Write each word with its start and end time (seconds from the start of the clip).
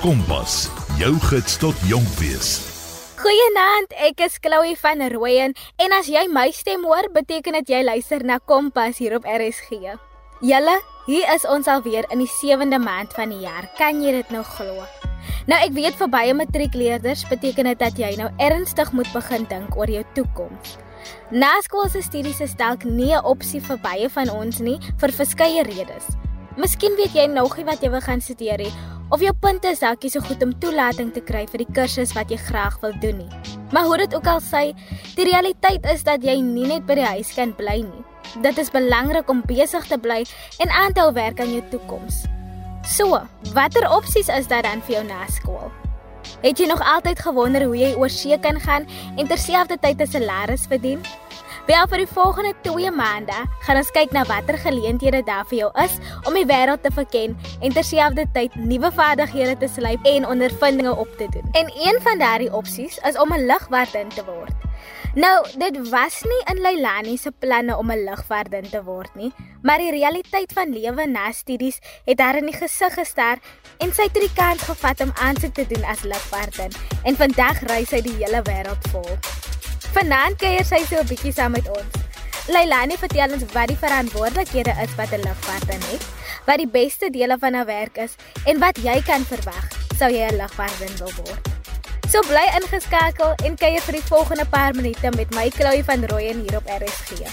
Kompas, 0.00 0.70
jou 0.96 1.12
gids 1.28 1.58
tot 1.60 1.76
jonk 1.84 2.08
wees. 2.16 2.54
Goeienaand, 3.20 3.90
ek 4.00 4.22
is 4.24 4.38
Chloe 4.40 4.72
van 4.80 5.02
Rooyen 5.12 5.52
en 5.76 5.92
as 5.92 6.06
jy 6.08 6.22
my 6.32 6.46
stem 6.56 6.86
hoor, 6.88 7.10
beteken 7.12 7.58
dit 7.58 7.72
jy 7.74 7.82
luister 7.84 8.24
na 8.24 8.38
Kompas 8.40 8.96
hier 8.96 9.18
op 9.18 9.28
RSG. 9.28 9.76
Julle, 10.40 10.76
hier 11.04 11.28
is 11.34 11.44
ons 11.44 11.68
alweer 11.68 12.08
in 12.16 12.22
die 12.24 12.30
7de 12.32 12.78
maand 12.80 13.12
van 13.12 13.28
die 13.34 13.42
jaar. 13.44 13.68
Kan 13.76 14.00
jy 14.00 14.14
dit 14.16 14.32
nou 14.32 14.40
glo? 14.54 14.86
Nou 15.52 15.60
ek 15.60 15.76
weet 15.76 16.00
vir 16.00 16.08
baie 16.16 16.32
matriekleerders 16.32 17.26
beteken 17.28 17.68
dit 17.68 17.84
dat 17.84 18.00
jy 18.00 18.14
nou 18.16 18.30
ernstig 18.40 18.94
moet 18.96 19.12
begin 19.12 19.44
dink 19.52 19.76
oor 19.76 19.92
jou 19.92 20.06
toekoms. 20.16 20.78
Naskoolse 21.28 22.00
studies 22.08 22.40
is 22.40 22.56
dalk 22.56 22.88
nie 22.88 23.12
'n 23.12 23.20
opsie 23.20 23.60
vir 23.60 23.76
baie 23.76 24.08
van 24.08 24.32
ons 24.32 24.64
nie 24.64 24.80
vir 24.96 25.12
verskeie 25.12 25.60
redes. 25.68 26.08
Miskien 26.58 26.96
weet 26.98 27.14
jy 27.14 27.26
nog 27.30 27.56
nie 27.56 27.64
wat 27.64 27.82
jy 27.82 27.90
wil 27.92 28.02
gaan 28.02 28.20
studeer 28.20 28.58
nie 28.58 28.72
of 29.10 29.22
jou 29.22 29.32
punte 29.42 29.70
is 29.74 29.82
dalk 29.82 30.04
nie 30.06 30.10
so 30.12 30.22
goed 30.22 30.42
om 30.42 30.52
toelating 30.62 31.10
te 31.14 31.22
kry 31.26 31.42
vir 31.50 31.64
die 31.64 31.72
kursus 31.74 32.12
wat 32.14 32.30
jy 32.30 32.38
graag 32.38 32.76
wil 32.82 32.94
doen 33.02 33.18
nie. 33.24 33.40
Maar 33.74 33.88
hoe 33.88 33.98
dit 34.04 34.14
ook 34.14 34.26
al 34.30 34.38
sê, 34.44 34.70
die 35.16 35.26
realiteit 35.26 35.86
is 35.90 36.04
dat 36.06 36.22
jy 36.22 36.36
nie 36.42 36.68
net 36.70 36.86
by 36.86 36.94
die 37.00 37.08
huis 37.16 37.34
kan 37.34 37.54
bly 37.58 37.80
nie. 37.82 38.04
Dit 38.44 38.58
is 38.62 38.70
belangrik 38.70 39.30
om 39.30 39.42
besig 39.46 39.86
te 39.90 39.98
bly 39.98 40.22
en 40.62 40.70
aan 40.70 40.94
te 40.94 41.02
hou 41.02 41.10
werk 41.16 41.42
aan 41.42 41.50
jou 41.56 41.62
toekoms. 41.72 42.22
So, 42.86 43.18
watter 43.54 43.88
opsies 43.90 44.30
is 44.30 44.46
daar 44.50 44.62
dan 44.62 44.82
vir 44.86 45.00
jou 45.00 45.04
na 45.10 45.26
skool? 45.26 45.70
Het 46.44 46.62
jy 46.62 46.68
nog 46.70 46.80
altyd 46.80 47.18
gewonder 47.20 47.66
hoe 47.66 47.76
jy 47.76 47.90
oor 47.98 48.12
see 48.12 48.38
kan 48.38 48.60
gaan 48.62 48.86
en 49.16 49.26
terselfdertyd 49.26 50.00
'n 50.00 50.06
salaris 50.06 50.70
verdien? 50.70 51.02
Wel 51.70 51.86
vir 51.86 52.00
die 52.02 52.10
volgende 52.10 52.50
2 52.64 52.90
maande 52.90 53.36
gaan 53.62 53.78
ons 53.78 53.90
kyk 53.94 54.10
na 54.10 54.24
watter 54.26 54.56
geleenthede 54.58 55.20
daar 55.22 55.44
vir 55.46 55.58
jou 55.58 55.68
is 55.78 55.92
om 56.26 56.34
die 56.34 56.46
wêreld 56.48 56.80
te 56.82 56.90
verken 56.90 57.36
en 57.62 57.74
terselfdertyd 57.76 58.56
nuwe 58.58 58.88
vaardighede 58.96 59.54
te 59.60 59.68
slyp 59.70 60.08
en 60.10 60.26
ondervindinge 60.26 60.96
op 60.98 61.12
te 61.20 61.28
doen. 61.30 61.46
En 61.60 61.70
een 61.70 62.00
van 62.02 62.18
daardie 62.18 62.50
opsies 62.50 62.98
is 63.06 63.18
om 63.22 63.30
'n 63.34 63.46
lugwagin 63.46 64.08
te 64.08 64.24
word. 64.24 64.56
Nou, 65.14 65.46
dit 65.58 65.88
was 65.90 66.22
nie 66.22 66.42
in 66.50 66.60
Leilani 66.60 67.16
se 67.16 67.30
planne 67.30 67.76
om 67.76 67.90
'n 67.90 68.04
lugwagin 68.04 68.70
te 68.70 68.82
word 68.82 69.14
nie, 69.14 69.32
maar 69.62 69.78
die 69.78 69.90
realiteit 69.90 70.52
van 70.52 70.72
lewe 70.72 71.06
na 71.06 71.32
studies 71.32 71.78
het 72.04 72.20
haar 72.20 72.36
in 72.36 72.46
die 72.46 72.56
gesig 72.56 72.94
gestaar 72.94 73.38
en 73.78 73.92
sy 73.92 74.02
het 74.02 74.14
die 74.14 74.34
kans 74.34 74.62
gevat 74.62 75.00
om 75.00 75.12
aansoek 75.14 75.54
te 75.54 75.66
doen 75.66 75.84
as 75.84 76.02
lugwagin. 76.02 76.72
En 77.04 77.16
vandag 77.16 77.60
reis 77.60 77.88
sy 77.88 78.00
die 78.00 78.16
hele 78.18 78.42
wêreld 78.42 78.90
vol. 78.90 79.49
Vanaand 79.94 80.38
kuier 80.38 80.64
sy 80.64 80.84
so 80.86 81.00
'n 81.00 81.06
bietjie 81.06 81.32
saam 81.32 81.52
met 81.52 81.68
ons. 81.68 81.94
Leilani 82.46 82.96
vertel 82.96 83.32
ons 83.32 83.44
wat 83.52 83.68
die 83.68 83.76
verantwoordelikhede 83.76 84.74
is 84.84 84.94
wat 84.96 85.12
'n 85.12 85.22
lugvaartman 85.26 85.82
het, 85.90 86.06
wat 86.46 86.58
die 86.58 86.68
beste 86.68 87.10
dele 87.10 87.36
van 87.38 87.54
haar 87.54 87.66
werk 87.66 87.96
is 87.96 88.14
en 88.44 88.58
wat 88.58 88.78
jy 88.78 89.02
kan 89.02 89.24
verwag 89.24 89.66
sou 89.98 90.10
jy 90.10 90.26
'n 90.30 90.36
lugvaartman 90.36 90.96
wil 90.98 91.12
word. 91.16 91.48
So 92.10 92.20
bly 92.20 92.46
ingeskakel 92.58 93.34
en 93.44 93.56
kuier 93.56 93.80
vir 93.80 93.92
die 93.92 94.06
volgende 94.06 94.46
paar 94.46 94.74
minute 94.74 95.10
met 95.16 95.34
my 95.34 95.50
Chloe 95.50 95.84
van 95.84 96.04
Rooyen 96.04 96.40
hier 96.40 96.56
op 96.56 96.66
RSG. 96.66 97.26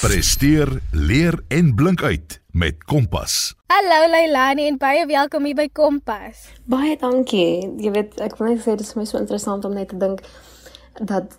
Presteer, 0.00 0.80
leer 0.92 1.34
en 1.48 1.74
blink 1.74 2.02
uit 2.02 2.40
met 2.56 2.84
Kompas. 2.84 3.54
Hallo 3.66 4.10
Leilani 4.10 4.66
en 4.66 4.78
baie 4.80 5.06
welkom 5.06 5.44
hier 5.44 5.56
by 5.58 5.66
Kompas. 5.72 6.46
Baie 6.64 6.94
dankie. 6.96 7.66
Jy 7.84 7.90
weet, 7.92 8.14
ek 8.24 8.38
wil 8.38 8.54
net 8.54 8.62
sê 8.64 8.78
dit 8.78 8.86
is 8.86 8.94
my 8.96 9.04
so 9.04 9.20
interessant 9.20 9.66
om 9.68 9.74
net 9.76 9.90
te 9.92 9.98
dink 10.00 10.22
dat 11.04 11.36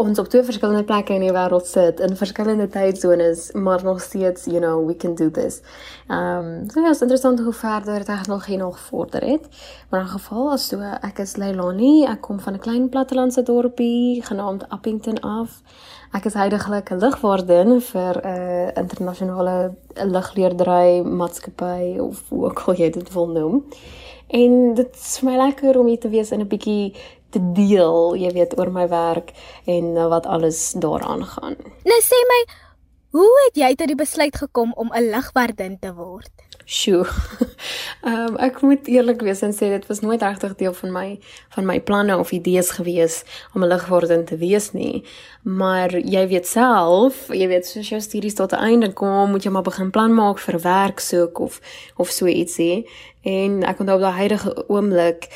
ons 0.00 0.20
op 0.22 0.30
twee 0.30 0.46
verskillende 0.46 0.86
plekke 0.86 1.16
in 1.18 1.24
die 1.26 1.32
wêreld 1.34 1.66
sit 1.68 1.98
in 2.00 2.14
verskillende 2.16 2.68
tydsones, 2.70 3.50
maar 3.52 3.82
nog 3.84 3.98
steeds, 4.00 4.46
you 4.46 4.62
know, 4.62 4.86
we 4.86 4.94
can 4.96 5.14
do 5.18 5.26
this. 5.30 5.58
Ehm, 6.06 6.62
um, 6.62 6.70
so 6.70 6.80
ja, 6.80 6.94
is 6.94 7.02
interessant 7.02 7.42
hoe 7.42 7.52
verder 7.52 8.04
tegnologie 8.04 8.56
nog 8.56 8.78
vorder 8.78 9.26
het. 9.26 9.48
Maar 9.90 10.00
in 10.06 10.14
geval 10.14 10.52
as 10.52 10.68
so 10.68 10.80
ek 11.02 11.18
is 11.18 11.36
Leilani, 11.36 12.06
ek 12.06 12.20
kom 12.20 12.40
van 12.40 12.54
'n 12.54 12.62
klein 12.62 12.88
plattelandse 12.88 13.42
dorpie 13.42 14.22
genaamd 14.22 14.68
Appington 14.68 15.20
af. 15.20 15.62
Ek 16.10 16.24
is 16.26 16.34
heidaglik 16.34 16.90
'n 16.90 16.98
lugwaardin 16.98 17.76
vir 17.80 18.16
'n 18.18 18.26
uh, 18.26 18.82
internasionale 18.82 19.74
lugleerdery 19.94 21.02
maatskappy 21.06 21.98
of 22.02 22.22
hoe 22.28 22.44
ook 22.48 22.60
al 22.66 22.74
jy 22.74 22.90
dit 22.90 23.12
wil 23.12 23.28
noem. 23.28 23.64
En 24.26 24.74
dit 24.74 24.90
is 24.94 25.18
vir 25.18 25.30
my 25.30 25.36
lekker 25.36 25.78
om 25.78 25.86
hier 25.86 26.00
te 26.00 26.08
wees 26.08 26.30
en 26.30 26.40
'n 26.40 26.48
bietjie 26.48 26.94
te 27.30 27.40
deel, 27.52 28.16
jy 28.16 28.30
weet, 28.32 28.58
oor 28.58 28.70
my 28.70 28.88
werk 28.88 29.30
en 29.66 29.94
uh, 29.96 30.08
wat 30.08 30.26
alles 30.26 30.72
daaraan 30.72 31.24
gaan. 31.24 31.56
Nou 31.86 32.00
sê 32.02 32.18
my, 32.32 32.40
hoe 33.10 33.34
het 33.46 33.56
jy 33.56 33.74
tot 33.74 33.86
die 33.86 34.02
besluit 34.02 34.36
gekom 34.36 34.72
om 34.74 34.90
'n 34.90 35.10
lugwaardin 35.14 35.78
te 35.78 35.94
word? 35.94 36.32
Sjoe. 36.70 37.06
Ehm 38.06 38.28
um, 38.28 38.36
ek 38.38 38.60
moet 38.62 38.86
eerlik 38.86 39.24
wees 39.26 39.40
en 39.42 39.50
sê 39.52 39.72
dit 39.72 39.86
was 39.88 40.00
nooit 40.00 40.22
regtig 40.22 40.52
deel 40.54 40.74
van 40.78 40.92
my 40.94 41.08
van 41.56 41.66
my 41.66 41.80
planne 41.82 42.14
of 42.18 42.30
idees 42.30 42.70
gewees 42.76 43.24
om 43.54 43.64
'n 43.64 43.72
ligwordend 43.72 44.26
te 44.26 44.36
wees 44.38 44.70
nie. 44.72 45.02
Maar 45.42 45.98
jy 45.98 46.28
weet 46.28 46.46
self, 46.46 47.26
jy 47.34 47.48
weet 47.48 47.66
soos 47.66 47.88
jou 47.88 48.00
studies 48.00 48.38
tot 48.38 48.52
'n 48.52 48.62
einde 48.70 48.92
kom, 48.92 49.30
moet 49.30 49.42
jy 49.42 49.50
maar 49.50 49.66
begin 49.66 49.90
plan 49.90 50.14
maak 50.14 50.38
vir 50.38 50.60
werk 50.62 51.00
soek 51.00 51.38
of 51.38 51.60
of 51.96 52.08
so 52.08 52.26
ietsie. 52.26 52.86
En 53.22 53.62
ek 53.62 53.78
onthou 53.80 53.96
op 53.98 54.06
daai 54.06 54.18
huidige 54.22 54.68
oomblik 54.68 55.26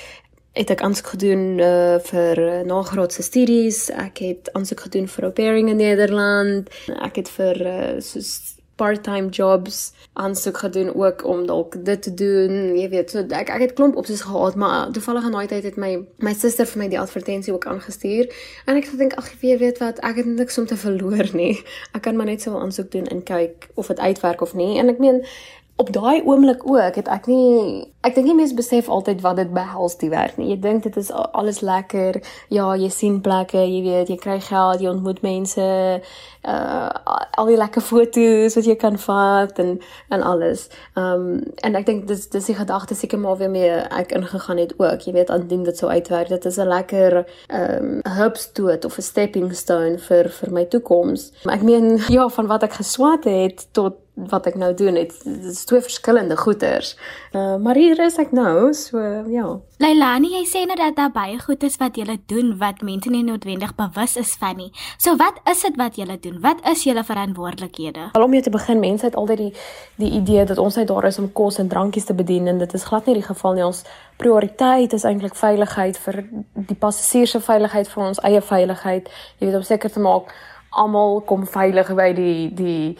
het 0.52 0.70
ek 0.70 0.82
aansoek 0.82 1.06
gedoen 1.06 1.58
uh, 1.58 1.98
vir 1.98 2.38
uh, 2.38 2.60
nagraadse 2.62 3.22
studies. 3.22 3.90
Ek 3.90 4.18
het 4.18 4.52
aansoek 4.52 4.80
gedoen 4.80 5.08
vir 5.08 5.24
opering 5.26 5.68
in 5.68 5.76
Nederland. 5.76 6.70
Ek 7.02 7.16
het 7.16 7.28
vir 7.28 7.66
uh, 7.66 8.00
soos 8.00 8.53
part-time 8.76 9.28
jobs 9.28 9.92
aansoek 10.12 10.58
gedoen 10.58 10.94
ook 10.94 11.24
om 11.24 11.46
dalk 11.46 11.84
dit 11.84 12.02
te 12.02 12.14
doen. 12.14 12.76
Jy 12.78 12.88
weet, 12.88 13.10
so 13.10 13.22
ek 13.22 13.48
ek 13.54 13.60
het 13.60 13.72
klomp 13.78 13.96
opsies 13.96 14.24
gehad, 14.26 14.54
maar 14.54 14.90
toevallig 14.90 15.24
aan 15.24 15.36
daai 15.36 15.46
tyd 15.46 15.68
het 15.68 15.76
my 15.76 15.92
my 16.18 16.34
suster 16.34 16.66
vir 16.66 16.82
my 16.82 16.88
die 16.88 17.00
advertensie 17.00 17.54
ook 17.54 17.66
aangestuur 17.70 18.30
en 18.66 18.76
ek 18.76 18.90
gedink 18.92 19.14
ag 19.20 19.30
jy 19.40 19.58
weet 19.58 19.78
wat, 19.82 20.00
ek 20.02 20.22
het 20.22 20.26
niks 20.26 20.58
om 20.58 20.66
te 20.66 20.76
verloor 20.76 21.30
nie. 21.34 21.62
Ek 21.94 22.02
kan 22.06 22.16
maar 22.16 22.26
net 22.26 22.42
so 22.42 22.50
'n 22.50 22.62
aansoek 22.66 22.90
doen 22.90 23.06
en 23.06 23.22
kyk 23.22 23.70
of 23.74 23.86
dit 23.86 23.98
uitwerk 23.98 24.40
of 24.40 24.54
nie. 24.54 24.78
En 24.78 24.88
ek 24.88 24.98
meen 24.98 25.24
op 25.76 25.92
daai 25.92 26.22
oomblik 26.22 26.70
ook 26.70 26.94
het 26.94 27.08
ek 27.10 27.26
nie 27.26 27.82
ek 28.04 28.14
dink 28.14 28.28
nie 28.28 28.36
mense 28.36 28.54
besef 28.54 28.88
altyd 28.92 29.22
wat 29.24 29.38
dit 29.40 29.50
behels 29.54 29.96
die 29.98 30.10
werk 30.12 30.36
nie. 30.36 30.50
Jy 30.52 30.58
dink 30.60 30.82
dit 30.84 30.96
is 31.00 31.08
alles 31.14 31.62
lekker. 31.64 32.18
Ja, 32.52 32.66
jy 32.76 32.90
sien 32.92 33.16
plekke, 33.24 33.62
jy 33.64 33.80
weet, 33.86 34.12
jy 34.12 34.18
kry 34.20 34.36
geld, 34.44 34.84
jy 34.84 34.90
ontmoet 34.92 35.22
mense, 35.24 35.64
uh 36.44 36.90
al 37.34 37.48
die 37.50 37.56
lekker 37.58 37.82
foto's 37.82 38.54
wat 38.54 38.66
jy 38.68 38.76
kan 38.78 38.98
vat 39.00 39.58
en 39.58 39.72
en 40.14 40.22
alles. 40.22 40.68
Um 41.00 41.40
en 41.64 41.80
ek 41.80 41.88
dink 41.88 42.06
dis 42.10 42.28
dis 42.30 42.50
die 42.52 42.58
gedagte 42.58 42.94
seker 42.94 43.18
maar 43.18 43.40
weer 43.40 43.50
mee 43.50 43.72
ek 43.88 44.12
ingegaan 44.14 44.60
het 44.62 44.76
ook. 44.78 45.08
Jy 45.08 45.16
weet, 45.16 45.32
aandien 45.32 45.64
dit 45.64 45.80
sou 45.80 45.90
uitwerk, 45.90 46.28
dit 46.28 46.44
is 46.44 46.60
'n 46.60 46.68
lekker 46.68 47.24
um 47.48 48.00
hupstoot 48.20 48.84
of 48.84 48.98
'n 48.98 49.08
stepping 49.10 49.50
stone 49.56 49.98
vir 49.98 50.28
vir 50.28 50.52
my 50.52 50.64
toekoms. 50.64 51.32
Ek 51.48 51.62
meen 51.62 51.98
ja, 52.16 52.28
van 52.28 52.46
wat 52.46 52.62
ek 52.62 52.78
geswat 52.84 53.24
het 53.24 53.66
tot 53.72 54.03
wat 54.14 54.46
ek 54.46 54.54
nou 54.54 54.70
doen 54.78 54.94
het 54.94 55.14
dis 55.24 55.64
twee 55.66 55.82
verskillende 55.82 56.36
goeters. 56.36 56.94
Uh, 57.32 57.56
maar 57.56 57.74
hier 57.74 57.98
is 58.04 58.14
ek 58.22 58.30
nou, 58.30 58.70
so 58.74 59.00
ja. 59.30 59.46
Leilani, 59.82 60.30
jy 60.36 60.42
sê 60.46 60.62
nou 60.70 60.76
dat 60.78 60.94
daar 60.94 61.10
baie 61.10 61.34
goed 61.42 61.64
is 61.66 61.74
wat 61.80 61.98
jy 61.98 62.06
doen 62.30 62.52
wat 62.60 62.84
mense 62.86 63.10
nie 63.10 63.24
noodwendig 63.26 63.74
bewus 63.74 64.14
is 64.20 64.36
van 64.38 64.56
nie. 64.60 64.70
So 65.02 65.16
wat 65.18 65.40
is 65.50 65.64
dit 65.66 65.74
wat 65.80 65.98
jy 65.98 66.06
doen? 66.22 66.38
Wat 66.44 66.62
is 66.70 66.84
julle 66.86 67.02
verantwoordelikhede? 67.04 68.12
Al 68.14 68.26
om 68.26 68.34
jy 68.34 68.44
te 68.46 68.54
begin, 68.54 68.78
mense 68.78 69.08
het 69.08 69.18
altyd 69.18 69.42
die 69.42 69.50
die 69.98 70.12
idee 70.20 70.46
dat 70.46 70.62
ons 70.62 70.78
net 70.78 70.88
daar 70.88 71.10
is 71.10 71.18
om 71.18 71.32
kos 71.32 71.58
en 71.58 71.68
drankies 71.68 72.06
te 72.06 72.14
bedien 72.14 72.46
en 72.46 72.62
dit 72.62 72.74
is 72.74 72.86
glad 72.86 73.06
nie 73.10 73.18
die 73.18 73.26
geval 73.26 73.58
nie. 73.58 73.66
Ons 73.66 73.82
prioriteit 74.22 74.94
is 74.94 75.04
eintlik 75.04 75.34
veiligheid 75.34 75.98
vir 76.06 76.22
die 76.54 76.78
passasiers 76.78 77.34
se 77.34 77.42
veiligheid 77.42 77.90
vir 77.90 78.06
ons 78.06 78.22
eie 78.22 78.42
veiligheid. 78.42 79.10
Jy 79.40 79.48
weet 79.48 79.58
om 79.58 79.66
seker 79.66 79.90
te 79.90 80.02
maak 80.02 80.30
almal 80.74 81.20
kom 81.26 81.46
veilig 81.46 81.90
by 81.94 82.10
die 82.14 82.38
die 82.54 82.96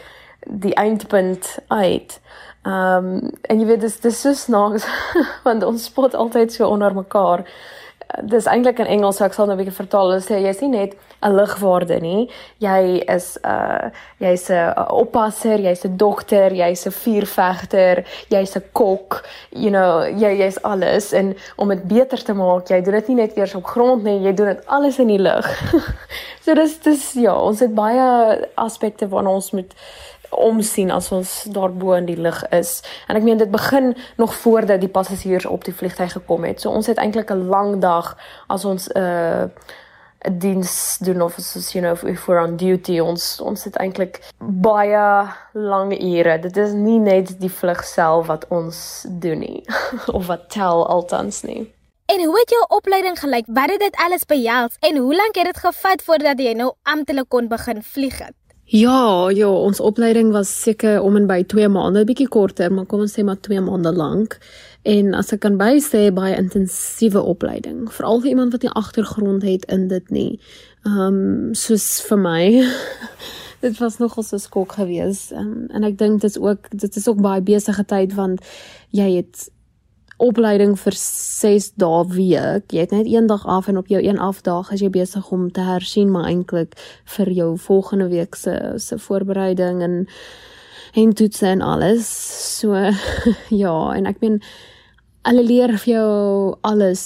die 0.46 0.74
eindpunt 0.74 1.58
uit. 1.68 2.20
Ehm 2.64 3.06
um, 3.06 3.30
en 3.40 3.58
jy 3.60 3.66
weet 3.66 3.80
dis 3.80 4.00
dis 4.00 4.20
so 4.20 4.32
snaaks 4.32 4.86
want 5.46 5.64
ons 5.64 5.84
spot 5.84 6.14
altyd 6.14 6.52
so 6.52 6.68
onder 6.68 6.94
mekaar. 6.94 7.44
Dis 8.22 8.46
eintlik 8.46 8.78
in 8.78 8.86
Engels, 8.86 9.18
so 9.18 9.24
ek 9.26 9.34
sal 9.34 9.46
nou 9.46 9.56
'n 9.56 9.60
bietjie 9.60 9.76
vertaal. 9.76 10.12
Hulle 10.12 10.22
sê 10.24 10.38
jy's 10.40 10.60
nie 10.62 10.70
net 10.70 10.94
'n 11.24 11.34
ligwaarde 11.36 12.00
nie. 12.00 12.30
Jy 12.60 13.02
is 13.08 13.36
'n 13.42 13.48
uh, 13.48 13.90
jy's 14.20 14.48
'n 14.50 14.72
oppasser, 14.88 15.58
jy's 15.60 15.84
'n 15.84 15.96
dokter, 15.96 16.52
jy's 16.52 16.86
'n 16.86 16.92
vuurvegter, 16.92 18.04
jy's 18.28 18.56
'n 18.56 18.62
kok. 18.72 19.24
You 19.50 19.70
know, 19.70 20.04
jy 20.04 20.32
jy's 20.38 20.62
alles 20.62 21.12
en 21.12 21.36
om 21.56 21.68
dit 21.68 21.84
beter 21.84 22.22
te 22.24 22.34
maak, 22.34 22.68
jy 22.68 22.80
doen 22.80 22.94
dit 22.94 23.08
nie 23.08 23.16
net 23.16 23.36
eers 23.36 23.54
op 23.54 23.64
grond 23.64 24.04
nie, 24.04 24.20
jy 24.20 24.32
doen 24.32 24.46
dit 24.46 24.66
alles 24.66 24.98
in 24.98 25.08
die 25.08 25.20
lug. 25.20 25.46
so 26.44 26.54
dis 26.54 26.78
dis 26.80 27.12
ja, 27.12 27.34
ons 27.34 27.60
het 27.60 27.74
baie 27.74 28.48
aspekte 28.56 29.08
waarna 29.08 29.30
ons 29.30 29.52
moet 29.52 29.74
omsien 30.36 30.90
as 30.90 31.12
ons 31.12 31.44
daarbo 31.52 31.92
in 31.92 32.04
die 32.06 32.16
lug 32.16 32.48
is. 32.48 32.82
En 33.08 33.16
ek 33.16 33.22
meen 33.22 33.38
dit 33.38 33.50
begin 33.50 33.96
nog 34.16 34.34
voordat 34.34 34.80
die 34.80 34.88
passasiers 34.88 35.46
op 35.46 35.64
die 35.64 35.74
vliegtuig 35.74 36.12
gekom 36.12 36.44
het. 36.44 36.60
So 36.60 36.70
ons 36.70 36.86
het 36.86 36.98
eintlik 36.98 37.30
'n 37.30 37.48
lang 37.48 37.80
dag 37.80 38.16
as 38.46 38.64
ons 38.64 38.88
'n 38.88 38.98
uh, 38.98 39.44
'n 40.24 40.38
diens 40.38 40.98
doen 41.00 41.22
of 41.22 41.34
soos 41.38 41.72
you 41.72 41.84
know 41.84 42.10
if 42.10 42.26
we're 42.26 42.40
on 42.40 42.56
duty 42.56 42.98
ons 43.00 43.40
ons 43.40 43.64
het 43.64 43.76
eintlik 43.76 44.20
baie 44.38 45.28
lange 45.52 45.98
ure. 46.00 46.38
Dit 46.38 46.56
is 46.56 46.72
nie 46.72 46.98
net 46.98 47.40
die 47.40 47.52
vlug 47.52 47.84
self 47.84 48.26
wat 48.26 48.46
ons 48.48 49.04
doen 49.08 49.38
nie 49.38 49.64
of 50.16 50.26
wat 50.26 50.48
tel 50.50 50.86
altans 50.86 51.42
nie. 51.42 51.72
En 52.06 52.24
hoe 52.24 52.38
het 52.38 52.50
jou 52.50 52.64
opleiding 52.68 53.18
gelyk? 53.18 53.44
Wat 53.46 53.70
het 53.70 53.80
dit 53.80 53.96
alles 53.96 54.24
behels 54.28 54.76
en 54.80 54.96
hoe 54.96 55.14
lank 55.16 55.36
het 55.40 55.44
dit 55.52 55.60
gevat 55.66 56.02
voordat 56.02 56.40
jy 56.40 56.52
nou 56.52 56.72
amptelik 56.82 57.28
kon 57.28 57.48
begin 57.48 57.82
vlieg 57.82 58.18
het? 58.18 58.43
Ja, 58.66 59.28
ja, 59.30 59.48
ons 59.48 59.80
opleiding 59.80 60.30
was 60.32 60.48
seker 60.62 61.02
om 61.04 61.16
en 61.16 61.26
by 61.28 61.42
2 61.44 61.68
maande, 61.68 62.00
'n 62.00 62.06
bietjie 62.08 62.28
korter, 62.28 62.72
maar 62.72 62.86
kom 62.86 63.00
ons 63.00 63.12
sê 63.12 63.24
maar 63.24 63.40
2 63.40 63.60
maande 63.60 63.92
lank. 63.92 64.38
En 64.82 65.14
as 65.14 65.32
ek 65.32 65.40
kan 65.40 65.58
bysê 65.58 66.12
baie 66.12 66.36
intensiewe 66.36 67.20
opleiding, 67.20 67.92
veral 67.92 68.20
vir 68.20 68.28
iemand 68.28 68.52
wat 68.52 68.62
nie 68.62 68.70
agtergrond 68.70 69.42
het 69.42 69.64
in 69.64 69.88
dit 69.88 70.10
nie. 70.10 70.40
Ehm 70.84 70.98
um, 70.98 71.54
soos 71.54 72.00
vir 72.08 72.18
my. 72.18 72.72
dit 73.64 73.78
was 73.78 73.98
nogal 73.98 74.22
so 74.22 74.36
skok 74.36 74.72
geweest. 74.72 75.32
Um, 75.32 75.66
en 75.68 75.84
ek 75.84 75.98
dink 75.98 76.20
dit 76.20 76.30
is 76.30 76.38
ook 76.38 76.68
dit 76.70 76.96
is 76.96 77.08
ook 77.08 77.20
baie 77.20 77.42
besige 77.42 77.84
tyd 77.84 78.14
want 78.14 78.40
jy 78.90 79.16
het 79.16 79.48
opleiding 80.24 80.74
vir 80.80 80.96
6 80.96 81.70
dae 81.80 82.02
week. 82.14 82.72
Jy 82.72 82.86
het 82.86 82.94
net 82.94 83.08
een 83.10 83.28
dag 83.30 83.44
af 83.46 83.68
en 83.68 83.78
op 83.80 83.90
jou 83.92 84.00
een 84.02 84.18
afdag 84.18 84.72
as 84.72 84.80
jy 84.80 84.90
besig 84.90 85.30
om 85.34 85.50
te 85.52 85.64
hersien 85.64 86.10
maar 86.10 86.28
eintlik 86.30 86.76
vir 87.16 87.30
jou 87.30 87.50
volgende 87.58 88.08
week 88.08 88.34
se 88.34 88.74
se 88.76 88.98
voorbereiding 88.98 89.82
en 89.82 90.06
en 90.94 91.12
toetse 91.12 91.46
en 91.46 91.60
alles. 91.60 92.06
So 92.60 92.74
ja, 93.64 93.76
en 93.94 94.06
ek 94.06 94.20
meen 94.20 94.40
hulle 95.24 95.42
leer 95.42 95.78
vir 95.78 95.94
jou 95.94 96.12
alles 96.62 97.04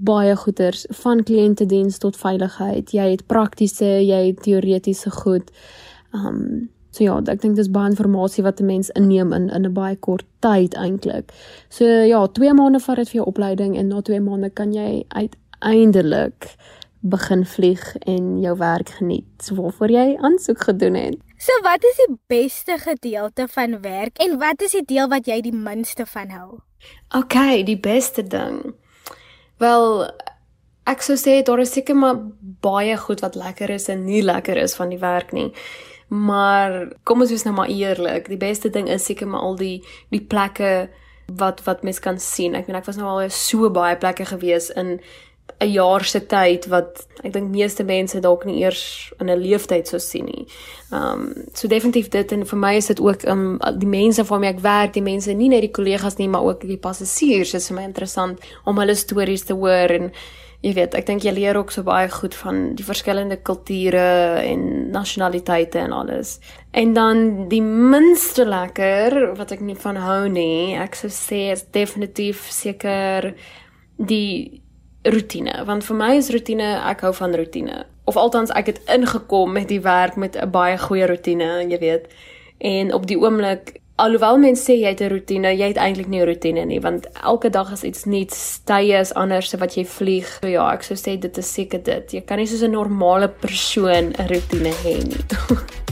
baie 0.00 0.36
goeters 0.36 0.86
van 1.02 1.22
kliëntediens 1.22 2.00
tot 2.00 2.16
veiligheid. 2.16 2.92
Jy 2.96 3.10
het 3.12 3.26
praktiese, 3.28 3.98
jy 4.00 4.20
het 4.30 4.42
teoretiese 4.46 5.12
goed. 5.12 5.50
Um 6.16 6.70
So 6.90 7.04
ja, 7.04 7.18
ek 7.30 7.40
dink 7.42 7.56
dis 7.56 7.70
baie 7.70 7.90
inligting 7.90 8.44
wat 8.44 8.60
'n 8.60 8.66
mens 8.66 8.90
inneem 8.90 9.32
in 9.32 9.48
in 9.50 9.66
'n 9.66 9.72
baie 9.72 9.96
kort 9.96 10.24
tyd 10.40 10.74
eintlik. 10.74 11.32
So 11.68 11.84
ja, 11.84 12.26
2 12.26 12.54
maande 12.54 12.80
vat 12.80 12.96
dit 12.96 13.08
vir 13.08 13.22
jou 13.22 13.26
opleiding 13.26 13.76
en 13.76 13.88
na 13.88 14.00
2 14.00 14.20
maande 14.20 14.50
kan 14.50 14.72
jy 14.72 15.04
uiteindelik 15.08 16.56
begin 17.00 17.46
vlieg 17.46 17.96
en 18.06 18.40
jou 18.40 18.56
werk 18.56 18.88
geniet 18.88 19.50
waarvoor 19.54 19.90
jy 19.90 20.16
aansoek 20.20 20.60
gedoen 20.60 20.94
het. 20.94 21.18
So 21.38 21.52
wat 21.62 21.84
is 21.84 21.96
die 21.96 22.16
beste 22.28 22.78
gedeelte 22.78 23.48
van 23.48 23.80
werk 23.80 24.18
en 24.18 24.38
wat 24.38 24.62
is 24.62 24.72
die 24.76 24.84
deel 24.84 25.08
wat 25.08 25.26
jy 25.26 25.40
die 25.40 25.56
minste 25.56 26.06
van 26.06 26.28
hou? 26.28 26.60
OK, 27.16 27.64
die 27.64 27.80
beste 27.80 28.22
ding. 28.22 28.74
Wel, 29.60 30.10
ek 30.84 31.02
sou 31.02 31.16
sê 31.16 31.40
daar 31.44 31.62
is 31.64 31.72
seker 31.72 31.96
maar 31.96 32.20
baie 32.60 32.96
goed 32.96 33.20
wat 33.24 33.38
lekker 33.40 33.70
is 33.70 33.88
en 33.88 34.04
nie 34.04 34.22
lekker 34.22 34.56
is 34.60 34.76
van 34.76 34.92
die 34.92 35.00
werk 35.00 35.32
nie. 35.32 35.52
Maar 36.10 36.88
kom 37.06 37.20
ons 37.22 37.30
wees 37.30 37.44
nou 37.46 37.54
maar 37.54 37.70
eerlik, 37.70 38.28
die 38.28 38.40
beste 38.40 38.70
ding 38.70 38.88
is 38.90 39.04
seker 39.06 39.28
maar 39.30 39.44
al 39.46 39.56
die 39.56 39.76
die 40.10 40.20
plekke 40.20 40.90
wat 41.38 41.62
wat 41.64 41.82
mens 41.86 42.02
kan 42.02 42.18
sien. 42.18 42.56
Ek 42.58 42.66
meen 42.66 42.78
ek 42.80 42.88
was 42.90 42.98
nou 42.98 43.06
al 43.06 43.30
so 43.30 43.70
baie 43.70 43.96
plekke 43.96 44.26
gewees 44.26 44.70
in 44.74 44.98
'n 45.60 45.70
jaar 45.70 46.04
se 46.04 46.26
tyd 46.26 46.66
wat 46.66 47.06
ek 47.22 47.32
dink 47.32 47.50
meeste 47.50 47.84
mense 47.84 48.20
dalk 48.20 48.44
nie 48.44 48.62
eers 48.62 49.12
in 49.20 49.30
'n 49.30 49.38
leeftyd 49.38 49.88
sou 49.88 50.00
sien 50.00 50.24
nie. 50.24 50.46
Um 50.90 51.34
so 51.54 51.68
definitief 51.68 52.08
dit 52.08 52.32
en 52.32 52.46
vir 52.46 52.58
my 52.58 52.74
is 52.76 52.86
dit 52.86 53.00
ook 53.00 53.24
um 53.28 53.60
die 53.78 53.86
mense 53.86 54.24
waarmee 54.24 54.50
ek 54.50 54.60
werk, 54.60 54.92
die 54.92 55.02
mense 55.02 55.32
nie 55.32 55.48
net 55.48 55.60
die 55.60 55.70
kollegas 55.70 56.16
nie, 56.16 56.28
maar 56.28 56.42
ook 56.42 56.60
die 56.60 56.78
passasiers, 56.78 57.54
is 57.54 57.68
vir 57.68 57.76
my 57.76 57.82
interessant 57.82 58.40
om 58.64 58.78
hulle 58.78 58.94
stories 58.94 59.44
te 59.44 59.54
hoor 59.54 59.90
en 59.90 60.12
jy 60.60 60.72
weet, 60.76 60.94
ek 60.98 61.06
dink 61.08 61.24
jy 61.24 61.32
leer 61.32 61.56
ook 61.56 61.72
so 61.72 61.84
baie 61.86 62.08
goed 62.12 62.34
van 62.36 62.74
die 62.76 62.84
verskillende 62.84 63.38
kulture 63.40 64.40
en 64.44 64.90
nasionaliteite 64.92 65.80
en 65.80 65.94
alles. 65.96 66.36
En 66.76 66.92
dan 66.94 67.22
die 67.48 67.62
minste 67.64 68.44
lekker 68.44 69.36
wat 69.38 69.54
ek 69.56 69.62
nie 69.64 69.78
van 69.80 70.00
hou 70.04 70.28
nie, 70.28 70.76
ek 70.76 70.98
sou 71.00 71.08
sê 71.12 71.48
is 71.54 71.64
definitief 71.72 72.50
seker 72.52 73.32
die 73.96 74.60
rotine, 75.08 75.62
want 75.64 75.86
vir 75.86 75.96
my 75.96 76.12
is 76.18 76.28
rotine, 76.32 76.74
ek 76.90 77.06
hou 77.06 77.14
van 77.16 77.34
rotine. 77.36 77.84
Of 78.04 78.18
althans 78.20 78.52
ek 78.52 78.74
het 78.74 78.82
ingekom 78.92 79.54
met 79.56 79.70
die 79.72 79.80
werk 79.80 80.16
met 80.16 80.36
'n 80.36 80.50
baie 80.50 80.76
goeie 80.78 81.06
rotine, 81.06 81.64
jy 81.70 81.78
weet. 81.78 82.12
En 82.58 82.92
op 82.92 83.06
die 83.06 83.16
oomblik 83.16 83.80
alhoewel 84.00 84.38
mense 84.40 84.64
sê 84.64 84.74
jy 84.80 84.88
het 84.94 85.00
'n 85.04 85.10
rotine, 85.12 85.50
jy 85.52 85.68
het 85.72 85.76
eintlik 85.76 86.08
nie 86.08 86.20
'n 86.20 86.26
rotine 86.26 86.64
nie, 86.64 86.80
want 86.80 87.06
elke 87.22 87.50
dag 87.50 87.72
is 87.72 87.84
iets 87.84 88.04
nuuts, 88.04 88.60
tye 88.64 88.98
is 88.98 89.12
anders 89.14 89.52
wat 89.52 89.74
jy 89.74 89.84
vlieg. 89.84 90.38
So 90.40 90.48
ja, 90.48 90.72
ek 90.72 90.82
sou 90.82 90.96
sê 90.96 91.18
dit 91.18 91.38
is 91.38 91.52
seker 91.52 91.82
dit. 91.82 92.12
Jy 92.12 92.20
kan 92.20 92.38
nie 92.38 92.46
soos 92.46 92.62
'n 92.62 92.70
normale 92.70 93.28
persoon 93.28 94.12
'n 94.18 94.26
rotine 94.28 94.72
hê 94.84 95.04
nie. 95.04 95.24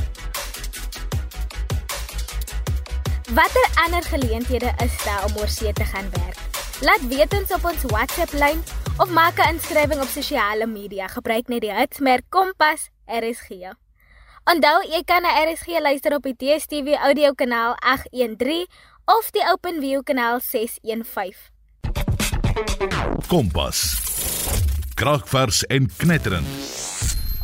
Watter 3.36 3.66
ander 3.84 4.02
geleenthede 4.02 4.72
is 4.84 5.04
daar 5.04 5.24
om 5.24 5.36
oorsee 5.36 5.72
te 5.72 5.84
gaan 5.84 6.10
werk? 6.10 6.38
Laat 6.80 7.08
weet 7.08 7.32
ons 7.34 7.52
op 7.52 7.64
ons 7.64 7.82
WhatsApp 7.92 8.32
lyn 8.32 8.62
of 8.98 9.10
maak 9.10 9.38
'n 9.38 9.48
inskrywing 9.54 10.00
op 10.00 10.08
sosiale 10.08 10.66
media. 10.66 11.06
Gebruik 11.06 11.48
net 11.48 11.60
die 11.60 11.74
hitsmerk 11.74 12.24
Kompas 12.28 12.88
RSG. 13.06 13.87
Onthou, 14.48 14.78
jy 14.88 15.02
kan 15.04 15.26
na 15.26 15.34
RSG 15.44 15.76
luister 15.84 16.14
op 16.16 16.24
die 16.24 16.32
DStv 16.32 16.94
audio 17.04 17.34
kanaal 17.36 17.74
813 17.84 18.64
of 19.12 19.26
die 19.36 19.42
OpenView 19.44 20.00
kanaal 20.08 20.40
615. 20.40 21.52
Kompas. 23.28 23.82
Kragvers 24.96 25.60
en 25.68 25.90
knetterend. 25.98 26.48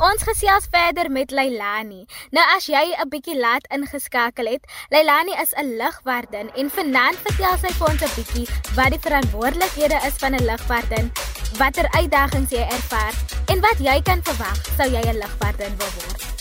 Ons 0.01 0.25
gesels 0.25 0.65
verder 0.73 1.13
met 1.13 1.31
Leilani. 1.31 2.07
Nou 2.33 2.45
as 2.57 2.71
jy 2.73 2.97
'n 2.97 3.09
bietjie 3.13 3.37
laat 3.37 3.69
ingeskakel 3.69 4.47
het, 4.49 4.65
Leilani 4.89 5.37
is 5.43 5.53
'n 5.53 5.77
lugwardin 5.77 6.49
en 6.57 6.71
vanaand 6.71 7.19
vertel 7.21 7.59
sy 7.59 7.71
vir 7.77 7.89
ons 7.89 8.03
'n 8.03 8.15
bietjie 8.17 8.49
wat 8.75 8.91
die 8.91 9.05
verantwoordelikhede 9.05 10.01
is 10.09 10.17
van 10.17 10.35
'n 10.35 10.45
lugwardin, 10.45 11.13
watter 11.59 11.87
uitdagings 11.93 12.51
jy 12.51 12.65
ervaar 12.65 13.15
en 13.53 13.61
wat 13.61 13.79
jy 13.79 14.03
kan 14.03 14.23
verwag 14.23 14.59
sou 14.77 14.89
jy 14.89 15.05
'n 15.05 15.21
lugwardin 15.21 15.77
wil 15.77 15.93
word. 16.01 16.34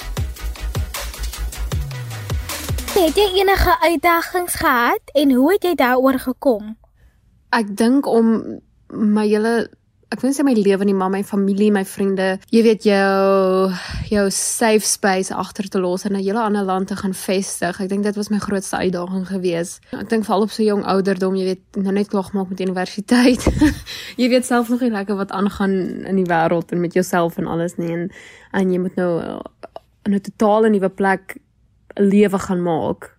Het 2.93 3.15
jy 3.17 3.39
enige 3.41 3.73
uitdagings 3.81 4.55
gehad 4.55 5.01
en 5.17 5.31
hoe 5.33 5.51
het 5.51 5.63
jy 5.65 5.71
daaroor 5.75 6.19
gekom? 6.21 6.75
Ek 7.49 7.71
dink 7.73 8.05
om 8.05 8.27
my 8.93 9.23
hele 9.25 9.53
ek 10.13 10.21
wil 10.21 10.29
sê 10.35 10.43
my 10.45 10.53
lewe 10.53 10.85
nie, 10.85 10.93
maar 10.93 11.09
my 11.09 11.23
familie, 11.25 11.71
my 11.73 11.81
vriende, 11.89 12.35
jy 12.53 12.61
weet 12.67 12.85
jou 12.85 13.71
jou 14.11 14.25
safe 14.29 14.85
space 14.85 15.33
agter 15.33 15.65
te 15.73 15.81
los 15.81 16.05
en 16.05 16.13
'n 16.13 16.21
hele 16.21 16.37
ander 16.37 16.61
land 16.61 16.87
te 16.87 16.95
gaan 16.95 17.13
vestig. 17.17 17.81
Ek 17.81 17.89
dink 17.89 18.03
dit 18.03 18.15
was 18.15 18.29
my 18.29 18.37
grootste 18.37 18.77
uitdaging 18.77 19.25
gewees. 19.27 19.79
Ek 19.91 20.09
dink 20.09 20.25
veral 20.25 20.45
op 20.45 20.51
so 20.51 20.63
jong 20.63 20.85
ouderdom, 20.85 21.35
jy 21.35 21.45
weet, 21.45 21.63
nou 21.75 21.93
net 21.93 22.07
klaar 22.07 22.29
gemaak 22.29 22.49
met 22.49 22.59
universiteit. 22.59 23.41
jy 24.21 24.29
weet 24.29 24.45
self 24.45 24.69
nog 24.69 24.81
nie 24.81 24.91
lekker 24.91 25.15
wat 25.15 25.31
aangaan 25.31 26.05
in 26.05 26.15
die 26.15 26.29
wêreld 26.29 26.71
en 26.71 26.79
met 26.79 26.93
jouself 26.93 27.37
en 27.37 27.47
alles 27.47 27.75
nie 27.77 27.91
en 27.91 28.11
en 28.51 28.71
jy 28.71 28.79
moet 28.79 28.95
nou 28.95 29.41
in 30.05 30.13
'n 30.13 30.21
totale 30.21 30.69
nuwe 30.69 30.89
plek 30.89 31.41
'n 31.95 32.03
lewe 32.03 32.39
gaan 32.39 32.63
maak. 32.63 33.17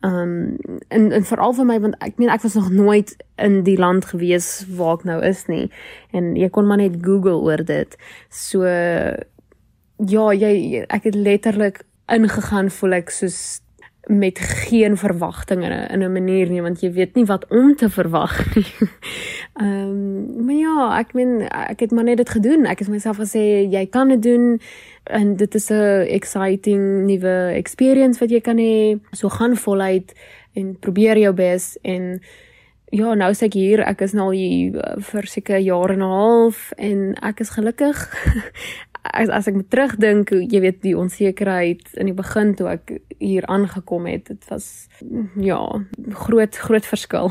Um 0.00 0.56
en 0.88 1.12
en 1.12 1.24
veral 1.24 1.52
vir 1.52 1.66
my 1.66 1.80
want 1.80 1.94
ek 2.04 2.18
meen 2.18 2.30
ek 2.30 2.42
was 2.42 2.54
nog 2.54 2.70
nooit 2.70 3.16
in 3.36 3.62
die 3.62 3.78
land 3.78 4.04
gewees 4.04 4.66
waar 4.76 4.94
ek 4.98 5.04
nou 5.04 5.22
is 5.24 5.46
nie 5.46 5.70
en 6.12 6.36
jy 6.36 6.48
kon 6.48 6.66
maar 6.66 6.76
net 6.76 7.00
Google 7.00 7.40
oor 7.40 7.64
dit. 7.64 7.96
So 8.28 8.62
ja, 9.96 10.32
jy 10.32 10.84
ek 10.88 11.04
het 11.04 11.14
letterlik 11.14 11.84
ingegaan 12.12 12.70
voel 12.70 12.92
ek 12.92 13.10
soos 13.10 13.60
met 14.06 14.38
geen 14.38 14.96
verwagtinge 14.96 15.88
in 15.90 16.02
'n 16.02 16.12
manier 16.12 16.48
nie 16.48 16.62
want 16.62 16.80
jy 16.80 16.92
weet 16.92 17.14
nie 17.14 17.24
wat 17.24 17.46
om 17.48 17.76
te 17.76 17.90
verwag 17.90 18.54
nie. 18.54 18.66
Ehm 19.56 19.66
um, 19.66 20.44
maar 20.44 20.54
ja, 20.54 20.98
ek 20.98 21.12
meen 21.12 21.40
ek 21.50 21.80
het 21.80 21.90
maar 21.90 22.04
net 22.04 22.16
dit 22.16 22.30
gedoen. 22.30 22.66
Ek 22.66 22.78
het 22.78 22.88
myself 22.88 23.16
gesê 23.16 23.66
jy 23.70 23.86
kan 23.86 24.08
dit 24.08 24.22
doen 24.22 24.60
en 25.10 25.36
dit 25.36 25.54
is 25.54 25.70
'n 25.70 26.06
exciting 26.08 27.06
nuwe 27.06 27.52
experience 27.54 28.18
wat 28.20 28.30
jy 28.30 28.40
kan 28.40 28.58
hê. 28.58 28.98
So 29.12 29.28
gaan 29.28 29.56
voluit 29.56 30.14
en 30.54 30.76
probeer 30.78 31.18
jou 31.18 31.32
bes 31.32 31.78
en 31.82 32.20
ja, 32.90 33.14
nou 33.14 33.30
is 33.30 33.42
ek 33.42 33.52
hier. 33.52 33.80
Ek 33.80 34.00
is 34.00 34.12
nou 34.12 34.30
al 34.30 34.38
hier 34.38 34.78
eh, 34.78 34.94
vir 35.02 35.26
seker 35.26 35.58
jare 35.58 35.92
en 35.92 35.98
'n 35.98 36.10
half 36.10 36.72
en 36.78 37.14
ek 37.22 37.40
is 37.40 37.50
gelukkig. 37.50 37.98
as 39.12 39.28
as 39.28 39.48
ek 39.50 39.58
terugdink, 39.70 40.30
jy 40.30 40.60
weet 40.62 40.80
die 40.84 40.94
onsekerheid 40.98 41.94
in 42.00 42.10
die 42.10 42.16
begin 42.16 42.54
toe 42.58 42.68
ek 42.72 42.92
hier 43.18 43.46
aangekom 43.50 44.06
het, 44.10 44.28
dit 44.28 44.48
was 44.50 44.88
ja, 45.40 45.60
groot 46.26 46.56
groot 46.56 46.86
verskil. 46.86 47.30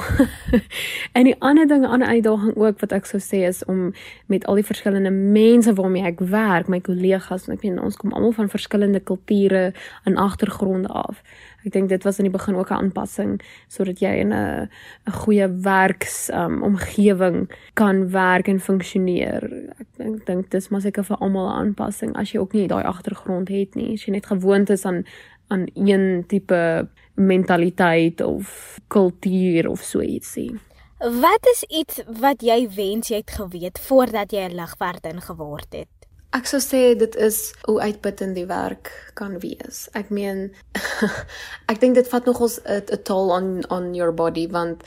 en 1.17 1.29
die 1.29 1.35
ander 1.39 1.67
ding, 1.67 1.83
'n 1.83 1.93
ander 1.97 2.07
uitdaging 2.07 2.55
ook 2.55 2.79
wat 2.79 2.95
ek 2.95 3.05
sou 3.05 3.21
sê 3.21 3.45
is 3.47 3.63
om 3.65 3.93
met 4.27 4.45
al 4.45 4.61
die 4.61 4.67
verskillende 4.67 5.11
mense 5.11 5.73
waarmee 5.73 6.05
ek 6.05 6.19
werk, 6.19 6.67
my 6.67 6.81
kollegas, 6.81 7.49
ek 7.49 7.61
weet 7.61 7.79
ons 7.79 7.97
kom 7.97 8.13
almal 8.13 8.33
van 8.33 8.49
verskillende 8.49 8.99
kulture 8.99 9.73
en 10.05 10.15
agtergronde 10.15 10.89
af. 10.89 11.21
Ek 11.65 11.73
dink 11.73 11.89
dit 11.89 12.03
was 12.03 12.19
in 12.19 12.27
die 12.29 12.33
begin 12.33 12.55
ook 12.55 12.69
'n 12.69 12.73
aanpassing 12.73 13.41
sodat 13.67 13.99
jy 13.99 14.13
in 14.21 14.33
'n 14.33 14.69
'n 15.07 15.11
goeie 15.11 15.47
werks 15.47 16.29
um, 16.29 16.63
omgewing 16.63 17.49
kan 17.73 18.09
werk 18.11 18.47
en 18.47 18.59
funksioneer. 18.59 19.43
Ek 19.79 19.87
dink 19.97 20.25
dink 20.25 20.51
dis 20.51 20.69
maar 20.69 20.81
seker 20.81 21.03
vir 21.03 21.17
almal 21.17 21.47
'n 21.47 21.57
aanpassing 21.61 22.15
as 22.15 22.31
jy 22.31 22.39
ook 22.39 22.53
nie 22.53 22.67
daai 22.67 22.83
agtergrond 22.83 23.49
het 23.49 23.75
nie. 23.75 23.93
As 23.93 24.05
jy 24.05 24.11
net 24.11 24.25
gewoond 24.25 24.69
is 24.69 24.85
aan 24.85 25.05
aan 25.47 25.65
een 25.73 26.23
tipe 26.27 26.87
mentaliteit 27.13 28.21
of 28.21 28.79
kultuur 28.87 29.69
of 29.69 29.79
so 29.81 30.01
ietsie. 30.01 30.59
Wat 30.99 31.47
is 31.51 31.63
iets 31.63 32.01
wat 32.19 32.41
jy 32.41 32.69
wens 32.75 33.07
jy 33.07 33.17
het 33.17 33.31
geweet 33.31 33.79
voordat 33.79 34.31
jy 34.31 34.47
'n 34.47 34.55
ligwerdin 34.55 35.21
geword 35.21 35.73
het? 35.73 36.04
Ek 36.35 36.49
sou 36.51 36.59
sê 36.59 36.81
dit 36.99 37.15
is 37.15 37.53
hoe 37.63 37.79
uitputtend 37.79 38.35
die 38.35 38.47
werk 38.49 38.91
kan 39.15 39.37
wees. 39.39 39.85
Ek 39.95 40.09
meen 40.11 40.49
ek 41.71 41.79
dink 41.79 41.95
dit 41.95 42.09
vat 42.11 42.27
nogals 42.27 42.59
'n 42.67 43.03
toll 43.07 43.31
on 43.31 43.63
on 43.71 43.93
your 43.95 44.11
body 44.11 44.47
want 44.51 44.83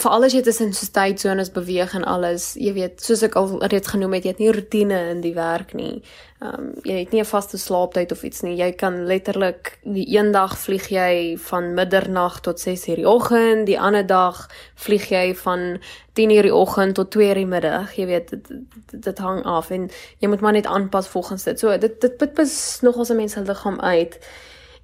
veral 0.00 0.24
as 0.24 0.32
jy 0.32 0.40
tussen 0.40 0.70
so 0.72 0.88
tydsones 0.88 1.50
beweeg 1.52 1.92
en 1.98 2.04
alles, 2.08 2.54
jy 2.56 2.72
weet, 2.72 3.02
soos 3.04 3.22
ek 3.26 3.34
al 3.36 3.50
reeds 3.68 3.90
genoem 3.92 4.14
het, 4.16 4.24
jy 4.24 4.32
het 4.32 4.40
nie 4.40 4.52
rotine 4.54 5.00
in 5.10 5.20
die 5.20 5.34
werk 5.36 5.74
nie. 5.76 6.00
Ehm 6.40 6.54
um, 6.58 6.70
jy 6.88 6.96
het 7.02 7.12
nie 7.12 7.20
'n 7.20 7.28
vaste 7.28 7.58
slaaptyd 7.58 8.12
of 8.12 8.22
iets 8.24 8.40
nie. 8.42 8.56
Jy 8.56 8.72
kan 8.72 9.04
letterlik 9.06 9.78
die 9.84 10.06
een 10.16 10.32
dag 10.32 10.56
vlieg 10.58 10.88
jy 10.88 11.36
van 11.38 11.74
middernag 11.74 12.40
tot 12.40 12.58
6:00 12.58 12.96
die 12.96 13.08
oggend, 13.08 13.66
die 13.66 13.78
ander 13.80 14.06
dag 14.06 14.48
vlieg 14.74 15.08
jy 15.10 15.34
van 15.34 15.78
10:00 16.14 16.42
die 16.42 16.54
oggend 16.54 16.94
tot 16.94 17.10
2:00 17.10 17.34
die 17.34 17.46
middag. 17.46 17.92
Jy 17.94 18.06
weet 18.06 18.30
dit, 18.30 18.48
dit 18.48 19.02
dit 19.02 19.18
hang 19.18 19.44
af 19.44 19.70
en 19.70 19.90
jy 20.18 20.28
moet 20.28 20.40
maar 20.40 20.52
net 20.52 20.66
aanpas 20.66 21.08
volgens 21.08 21.42
dit. 21.44 21.58
So 21.58 21.78
dit 21.78 22.00
dit 22.00 22.16
put 22.16 22.80
nogals 22.80 23.10
'n 23.10 23.16
mens 23.16 23.32
se 23.32 23.42
liggaam 23.42 23.80
uit. 23.80 24.18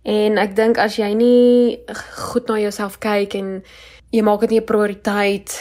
En 0.03 0.39
ek 0.39 0.57
dink 0.57 0.79
as 0.79 0.97
jy 0.97 1.13
nie 1.15 1.79
goed 2.33 2.49
na 2.49 2.59
jouself 2.59 2.99
kyk 3.01 3.35
en 3.35 3.63
jy 4.11 4.23
maak 4.23 4.41
dit 4.41 4.51
nie 4.51 4.61
'n 4.61 4.65
prioriteit 4.65 5.59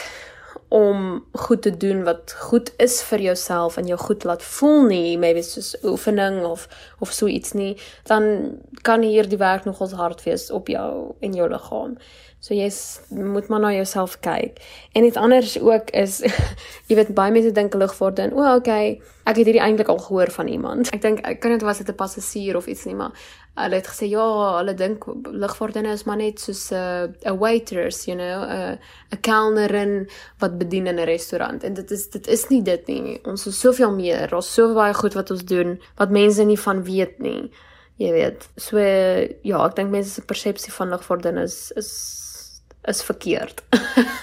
om 0.68 1.24
goed 1.32 1.62
te 1.62 1.76
doen 1.76 2.04
wat 2.04 2.34
goed 2.38 2.72
is 2.76 3.02
vir 3.02 3.20
jouself 3.20 3.76
en 3.76 3.86
jou 3.86 3.98
goed 3.98 4.24
laat 4.24 4.42
voel 4.42 4.82
nie, 4.86 5.18
maybe 5.18 5.42
soos 5.42 5.76
oefening 5.82 6.42
of 6.44 6.68
of 7.00 7.12
so 7.12 7.26
iets 7.26 7.52
nie, 7.52 7.76
dan 8.04 8.58
kan 8.82 9.02
hier 9.02 9.28
die 9.28 9.40
werk 9.40 9.64
nogals 9.64 9.92
hard 9.92 10.22
wees 10.22 10.50
op 10.50 10.68
jou 10.68 11.14
en 11.20 11.32
jou 11.32 11.48
liggaam. 11.48 11.96
So 12.40 12.54
jy 12.54 12.68
moet 13.10 13.48
maar 13.48 13.60
na 13.60 13.72
jouself 13.72 14.20
kyk. 14.20 14.60
En 14.92 15.04
iets 15.04 15.16
anders 15.16 15.56
ook 15.60 15.90
is 15.90 16.20
jy 16.88 16.94
weet 17.00 17.14
baie 17.16 17.32
mense 17.32 17.52
dink 17.52 17.74
lig 17.74 17.96
word 17.98 18.20
en 18.22 18.36
o, 18.36 18.44
oh, 18.44 18.54
okay, 18.60 19.00
ek 19.24 19.40
het 19.40 19.46
hierdie 19.48 19.64
eintlik 19.64 19.88
al 19.88 19.98
gehoor 20.04 20.30
van 20.36 20.52
iemand. 20.52 20.92
Ek 20.92 21.02
dink 21.02 21.24
ek 21.26 21.40
kan 21.40 21.56
dit 21.56 21.64
was 21.64 21.80
dit 21.80 21.88
'n 21.88 21.96
passasier 21.96 22.56
of 22.56 22.68
iets 22.68 22.84
nie, 22.84 22.94
maar 22.94 23.16
hulle 23.62 23.78
het 23.80 23.88
gesê 23.90 24.08
ja, 24.10 24.24
hulle 24.58 24.74
dink 24.78 25.04
ligvaardinne 25.28 25.92
is 25.96 26.04
maar 26.08 26.20
net 26.20 26.40
soos 26.40 26.70
'n 26.72 26.76
uh, 26.76 27.32
'n 27.32 27.38
waitress, 27.38 28.06
you 28.06 28.16
know, 28.16 28.42
'n 28.44 28.72
uh, 28.72 28.76
'n 29.12 29.20
kelnerin 29.20 30.08
wat 30.38 30.58
bedien 30.58 30.86
in 30.86 30.98
'n 31.00 31.06
restaurant. 31.06 31.64
En 31.64 31.74
dit 31.74 31.90
is 31.90 32.08
dit 32.10 32.26
is 32.26 32.48
nie 32.48 32.62
dit 32.62 32.86
nie. 32.86 33.20
Ons 33.24 33.46
is 33.46 33.60
soveel 33.60 33.92
meer. 33.92 34.34
Ons 34.34 34.54
so 34.54 34.74
baie 34.74 34.94
goed 34.94 35.14
wat 35.14 35.30
ons 35.30 35.44
doen 35.44 35.80
wat 35.96 36.10
mense 36.10 36.42
nie 36.44 36.60
van 36.60 36.84
weet 36.84 37.18
nie. 37.18 37.50
Jy 37.96 38.12
weet. 38.12 38.48
So 38.56 38.78
ja, 38.78 39.64
ek 39.66 39.76
dink 39.76 39.90
mense 39.90 40.10
se 40.10 40.22
persepsie 40.22 40.72
van 40.72 40.90
ligvaardinne 40.90 41.42
is 41.42 41.72
is 41.76 41.90
is 42.84 43.02
verkeerd. 43.02 43.64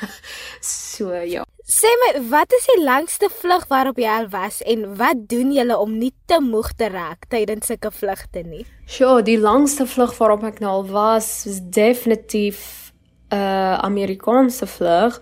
so 0.62 1.14
ja. 1.14 1.45
Sê 1.66 1.90
my, 1.98 2.10
wat 2.30 2.52
is 2.54 2.66
die 2.70 2.84
langste 2.86 3.26
vlug 3.34 3.64
waarop 3.72 3.98
jy 3.98 4.06
al 4.06 4.28
was 4.30 4.60
en 4.70 4.84
wat 5.00 5.24
doen 5.32 5.50
julle 5.50 5.74
om 5.82 5.96
nie 5.98 6.12
te 6.30 6.38
moeg 6.38 6.68
te 6.78 6.92
raak 6.94 7.26
tydens 7.32 7.72
sulke 7.72 7.90
vlugte 7.90 8.44
nie? 8.46 8.62
Sjoe, 8.86 9.24
die 9.26 9.40
langste 9.42 9.88
vlug 9.90 10.14
waarop 10.20 10.46
ek 10.46 10.62
nou 10.62 10.76
al 10.76 10.86
was, 10.92 11.30
is 11.50 11.58
definitief 11.66 12.94
'n 13.34 13.42
uh, 13.42 13.82
Amerikaanse 13.82 14.70
vlug. 14.70 15.18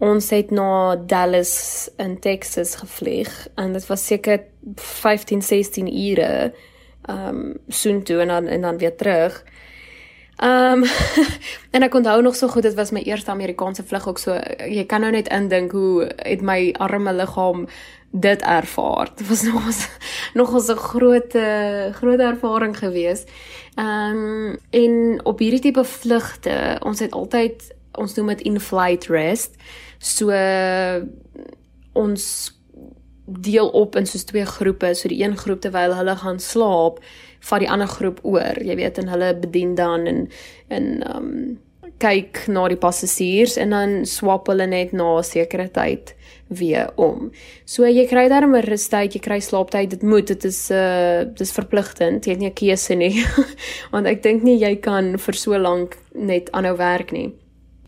Ons 0.00 0.30
het 0.32 0.50
na 0.50 0.96
Dallas 0.96 1.90
in 2.00 2.16
Texas 2.24 2.74
gevlieg 2.80 3.48
en 3.56 3.76
dit 3.76 3.86
was 3.86 4.06
seker 4.06 4.48
15, 4.80 5.42
16 5.42 5.92
ure. 5.92 6.54
Ehm 7.04 7.28
um, 7.28 7.54
soontoe 7.68 8.20
en 8.24 8.28
dan 8.28 8.46
en 8.46 8.60
dan 8.60 8.78
weer 8.78 8.96
terug. 8.96 9.44
Ehm 9.44 9.75
um, 10.42 10.84
en 11.74 11.82
ek 11.82 11.94
onthou 11.94 12.22
nog 12.22 12.36
so 12.36 12.48
goed 12.48 12.62
dit 12.62 12.74
was 12.74 12.90
my 12.90 13.00
eerste 13.00 13.30
Amerikaanse 13.30 13.84
vlug 13.84 14.08
ook 14.08 14.18
so 14.18 14.36
jy 14.58 14.84
kan 14.86 15.00
nou 15.00 15.12
net 15.12 15.28
indink 15.28 15.72
hoe 15.72 16.10
het 16.16 16.42
my 16.42 16.74
arme 16.78 17.12
liggaam 17.12 17.66
dit 18.10 18.42
ervaar. 18.42 19.10
Dit 19.16 19.28
was 19.28 19.42
nog 19.48 19.66
ons 19.66 19.88
nog 20.34 20.54
ons 20.54 20.68
'n 20.68 20.76
groot 20.76 21.32
groot 21.92 22.20
ervaring 22.20 22.76
gewees. 22.78 23.24
Ehm 23.74 24.16
um, 24.16 24.58
en 24.70 25.20
op 25.24 25.38
hierdie 25.38 25.60
tipe 25.60 25.84
vlugte, 25.84 26.80
ons 26.82 26.98
het 26.98 27.12
altyd 27.12 27.74
ons 27.92 28.14
noem 28.14 28.26
dit 28.26 28.40
in-flight 28.40 29.06
rest. 29.06 29.56
So 29.98 30.32
ons 31.92 32.54
deel 33.26 33.68
op 33.68 33.96
in 33.96 34.06
soos 34.06 34.24
twee 34.24 34.46
groepe. 34.46 34.94
So 34.94 35.08
die 35.08 35.22
een 35.22 35.36
groep 35.36 35.60
terwyl 35.60 35.94
hulle 35.94 36.16
gaan 36.16 36.40
slaap, 36.40 37.00
vat 37.48 37.60
die 37.60 37.70
ander 37.70 37.88
groep 37.88 38.20
oor, 38.22 38.58
jy 38.62 38.76
weet, 38.76 38.98
en 38.98 39.08
hulle 39.08 39.34
bedien 39.34 39.74
dan 39.74 40.06
en 40.06 40.28
en 40.68 40.90
um 41.16 41.30
kyk 42.02 42.42
na 42.52 42.66
die 42.68 42.76
passasiers 42.76 43.56
en 43.56 43.72
dan 43.72 43.94
swap 44.08 44.50
hulle 44.50 44.66
net 44.68 44.92
na 44.92 45.18
'n 45.18 45.24
sekere 45.24 45.68
tyd 45.68 46.14
weer 46.48 46.90
om. 46.96 47.30
So 47.64 47.84
jy 47.84 48.06
kry 48.06 48.28
daar 48.28 48.46
'n 48.46 48.60
rustyd, 48.62 49.14
jy 49.14 49.20
kry 49.20 49.40
slaaptyd, 49.40 49.90
dit 49.90 50.02
moet, 50.02 50.26
dit 50.26 50.44
is 50.44 50.70
uh 50.70 51.24
dis 51.24 51.52
verpligtend. 51.52 52.26
Jy 52.26 52.32
het 52.32 52.40
nie 52.40 52.50
'n 52.50 52.54
keuse 52.54 52.94
nie. 52.94 53.24
Want 53.92 54.06
ek 54.06 54.22
dink 54.22 54.42
nie 54.42 54.58
jy 54.58 54.76
kan 54.76 55.16
vir 55.18 55.34
so 55.34 55.58
lank 55.58 55.96
net 56.14 56.50
aanhou 56.52 56.76
werk 56.76 57.12
nie. 57.12 57.32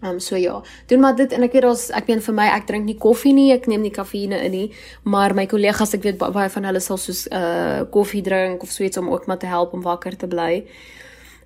Ehm 0.00 0.12
um, 0.12 0.20
so 0.20 0.36
ja, 0.36 0.62
doen 0.86 1.00
maar 1.00 1.16
dit 1.16 1.32
en 1.32 1.42
ek 1.42 1.52
weet 1.52 1.64
daar's 1.66 1.88
ek 1.90 2.06
weet 2.06 2.22
vir 2.22 2.34
my 2.34 2.46
ek 2.54 2.68
drink 2.68 2.86
nie 2.86 2.98
koffie 3.02 3.32
nie, 3.34 3.48
ek 3.50 3.66
neem 3.66 3.82
nie 3.82 3.94
kafeïne 3.94 4.38
in 4.46 4.54
nie, 4.54 4.68
maar 5.02 5.34
my 5.34 5.46
kollegas 5.50 5.96
ek 5.96 6.04
weet 6.06 6.20
baie 6.22 6.50
van 6.54 6.68
hulle 6.70 6.82
sal 6.84 7.00
soos 7.02 7.24
uh 7.34 7.82
koffie 7.90 8.22
drink 8.22 8.62
of 8.62 8.70
so 8.70 8.86
iets 8.86 9.00
om 9.00 9.10
ook 9.10 9.26
maar 9.26 9.42
te 9.42 9.50
help 9.50 9.74
om 9.74 9.82
wakker 9.82 10.16
te 10.16 10.30
bly. 10.30 10.62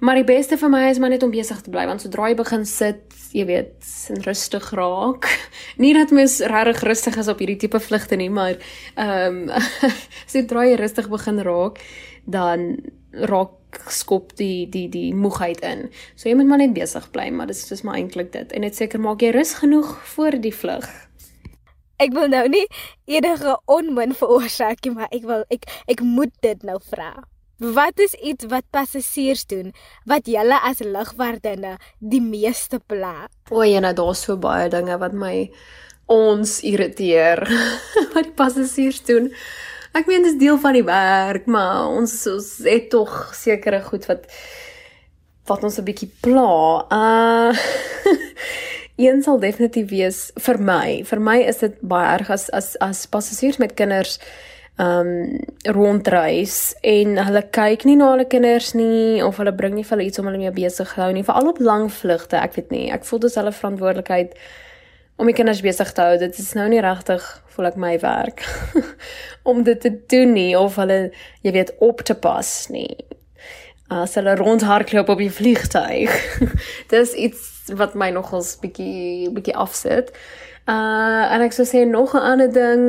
Maar 0.03 0.19
die 0.19 0.27
beste 0.27 0.59
vir 0.59 0.69
my 0.69 0.83
is 0.91 0.99
maar 0.99 1.15
net 1.15 1.23
om 1.23 1.31
besig 1.31 1.61
te 1.63 1.71
bly 1.71 1.87
want 1.89 2.05
sodra 2.05 2.29
jy 2.29 2.37
begin 2.37 2.65
sit, 2.69 3.15
jy 3.33 3.45
weet, 3.49 3.91
en 4.13 4.25
rustig 4.27 4.71
raak. 4.77 5.29
Nie 5.83 5.95
dat 5.97 6.13
mens 6.13 6.41
regtig 6.53 6.83
rustig 6.91 7.17
is 7.17 7.31
op 7.33 7.41
hierdie 7.41 7.61
tipe 7.63 7.81
vlugte 7.81 8.21
nie, 8.21 8.31
maar 8.31 8.59
ehm 9.01 9.47
um, 9.49 9.63
sodra 10.35 10.67
jy 10.69 10.77
rustig 10.77 11.09
begin 11.09 11.41
raak, 11.47 11.81
dan 12.29 12.75
raak 13.13 13.81
skop 13.93 14.35
die 14.37 14.67
die 14.71 14.89
die 14.93 15.15
moegheid 15.15 15.61
in. 15.67 15.89
So 16.17 16.29
jy 16.29 16.37
moet 16.39 16.51
maar 16.51 16.63
net 16.63 16.75
besig 16.77 17.09
bly, 17.15 17.29
maar 17.31 17.51
dit 17.51 17.57
is 17.57 17.69
dis 17.69 17.85
maar 17.87 17.99
eintlik 18.01 18.33
dit. 18.33 18.53
En 18.53 18.65
net 18.65 18.77
seker 18.77 19.01
maak 19.01 19.23
jy 19.23 19.33
rus 19.37 19.55
genoeg 19.61 19.95
voor 20.15 20.39
die 20.41 20.55
vlug. 20.55 20.89
Ek 22.03 22.15
wil 22.17 22.29
nou 22.33 22.47
nie 22.51 22.65
enige 23.07 23.57
onmin 23.71 24.15
veroorsaak 24.17 24.83
nie, 24.85 24.95
maar 24.97 25.13
ek 25.13 25.29
wil 25.29 25.45
ek 25.55 25.69
ek 25.93 26.03
moet 26.03 26.33
dit 26.43 26.65
nou 26.67 26.81
vra. 26.91 27.13
Wat 27.63 28.01
is 28.03 28.17
iets 28.19 28.49
wat 28.51 28.67
passasiers 28.75 29.45
doen 29.47 29.71
wat 30.11 30.27
julle 30.27 30.57
as 30.67 30.83
lugwerdinne 30.83 31.77
die 32.01 32.23
meeste 32.25 32.81
pla? 32.91 33.29
O, 33.51 33.63
jy 33.63 33.79
nou 33.85 33.93
daar's 33.95 34.25
so 34.27 34.35
baie 34.41 34.67
dinge 34.73 34.97
wat 34.99 35.15
my 35.15 35.37
ons 36.11 36.59
irriteer 36.67 37.45
wat 38.15 38.25
die 38.27 38.35
passasiers 38.35 38.99
doen. 39.07 39.31
Ek 39.93 40.07
meen 40.09 40.25
dis 40.25 40.39
deel 40.41 40.57
van 40.61 40.73
die 40.73 40.85
werk, 40.87 41.45
maar 41.53 41.91
ons 41.93 42.15
ons 42.31 42.49
het 42.65 42.89
tog 42.93 43.13
sekere 43.37 43.83
goed 43.85 44.07
wat 44.09 44.25
wat 45.51 45.65
ons 45.67 45.79
'n 45.79 45.85
bietjie 45.85 46.11
pla. 46.21 46.87
Uh 46.89 47.53
Een 48.97 49.23
sal 49.23 49.39
definitief 49.41 49.89
wees 49.91 50.33
vir 50.37 50.59
my. 50.59 51.03
Vir 51.05 51.21
my 51.21 51.39
is 51.41 51.59
dit 51.59 51.77
baie 51.81 52.09
erg 52.15 52.31
as 52.31 52.49
as 52.51 52.77
as 52.81 53.07
passasiers 53.07 53.59
met 53.59 53.75
kinders 53.75 54.19
um 54.79 55.39
rondreis 55.65 56.75
en 56.83 57.17
hulle 57.17 57.43
kyk 57.51 57.85
nie 57.85 57.97
na 57.97 58.13
hulle 58.13 58.25
kinders 58.25 58.73
nie 58.75 59.23
of 59.25 59.37
hulle 59.37 59.53
bring 59.53 59.75
nie 59.75 59.85
vir 59.85 59.97
hulle 59.97 60.09
iets 60.09 60.19
om 60.19 60.27
hulle 60.27 60.39
mee 60.39 60.51
besig 60.51 60.95
te 60.95 61.01
hou 61.01 61.13
nie, 61.13 61.25
veral 61.25 61.49
op 61.49 61.61
lang 61.61 61.91
vlugte. 61.93 62.37
Ek 62.37 62.55
weet 62.55 62.71
nie. 62.71 62.91
Ek 62.93 63.05
voel 63.05 63.19
dis 63.19 63.35
hulle 63.35 63.53
verantwoordelikheid 63.53 64.35
om 65.23 65.31
die 65.31 65.37
kinders 65.39 65.63
besig 65.63 65.93
te 65.95 66.03
hou. 66.03 66.19
Dit 66.19 66.39
is 66.39 66.51
nou 66.59 66.67
nie 66.73 66.83
regtig 66.83 67.23
voel 67.55 67.69
ek 67.69 67.79
my 67.79 67.95
werk 68.03 68.43
om 69.51 69.63
dit 69.67 69.79
te 69.81 69.93
doen 70.11 70.35
nie 70.35 70.53
of 70.59 70.79
hulle 70.81 71.13
jy 71.47 71.55
weet 71.55 71.75
op 71.85 72.03
te 72.09 72.17
pas 72.19 72.51
nie. 72.73 72.91
As 73.93 74.17
hulle 74.17 74.35
rondhardloop 74.41 75.13
op 75.13 75.21
die 75.21 75.33
vliegtuig. 75.33 76.15
Dis 76.93 77.13
iets 77.15 77.73
wat 77.79 77.95
my 77.95 78.11
nogals 78.15 78.57
bietjie 78.63 79.31
bietjie 79.35 79.55
afsit. 79.55 80.11
Uh 80.67 81.31
en 81.35 81.45
ek 81.45 81.55
sou 81.55 81.67
sê 81.69 81.85
nog 81.87 82.15
'n 82.15 82.27
ander 82.33 82.51
ding 82.53 82.83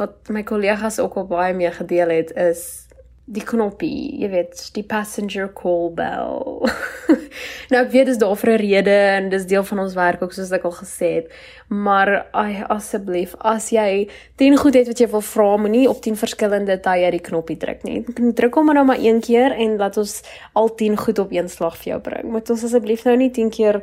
wat 0.00 0.32
my 0.32 0.42
kollegas 0.42 1.00
ook 1.00 1.16
al 1.16 1.26
baie 1.26 1.54
mee 1.54 1.72
gedeel 1.72 2.12
het 2.12 2.32
is 2.36 2.87
die 3.28 3.44
knoppie, 3.44 4.16
jy 4.22 4.28
weet, 4.32 4.60
die 4.72 4.82
passenger 4.88 5.50
call 5.52 5.90
bell. 5.96 6.64
nou 7.70 7.80
ek 7.82 7.90
weet 7.92 8.08
dis 8.08 8.20
daar 8.20 8.36
vir 8.40 8.50
'n 8.54 8.60
rede 8.62 8.94
en 9.18 9.28
dis 9.28 9.44
deel 9.46 9.64
van 9.68 9.82
ons 9.84 9.94
werk 9.94 10.22
ook 10.22 10.32
soos 10.32 10.52
ek 10.52 10.64
al 10.64 10.72
gesê 10.72 11.10
het. 11.18 11.28
Maar 11.68 12.26
ai 12.32 12.64
asseblief, 12.72 13.34
as 13.40 13.68
jy 13.70 14.08
10 14.40 14.56
goed 14.56 14.74
het 14.80 14.88
wat 14.88 15.00
jy 15.00 15.08
wil 15.12 15.20
vra, 15.20 15.48
moenie 15.56 15.88
op 15.88 16.00
10 16.00 16.16
verskillende 16.16 16.80
tye 16.80 17.10
die 17.10 17.20
knoppie 17.20 17.58
druk 17.60 17.84
nie. 17.84 18.00
Druk 18.34 18.54
hom 18.54 18.72
nou 18.72 18.84
maar 18.84 19.00
een 19.00 19.20
keer 19.20 19.52
en 19.52 19.76
laat 19.76 19.96
ons 20.00 20.22
al 20.54 20.74
10 20.74 20.96
goed 20.96 21.18
op 21.18 21.32
een 21.32 21.48
slag 21.48 21.76
vir 21.76 21.92
jou 21.92 22.00
bring. 22.00 22.32
Moet 22.32 22.50
ons 22.50 22.64
asseblief 22.64 23.04
nou 23.04 23.16
nie 23.16 23.30
10 23.30 23.50
keer 23.50 23.82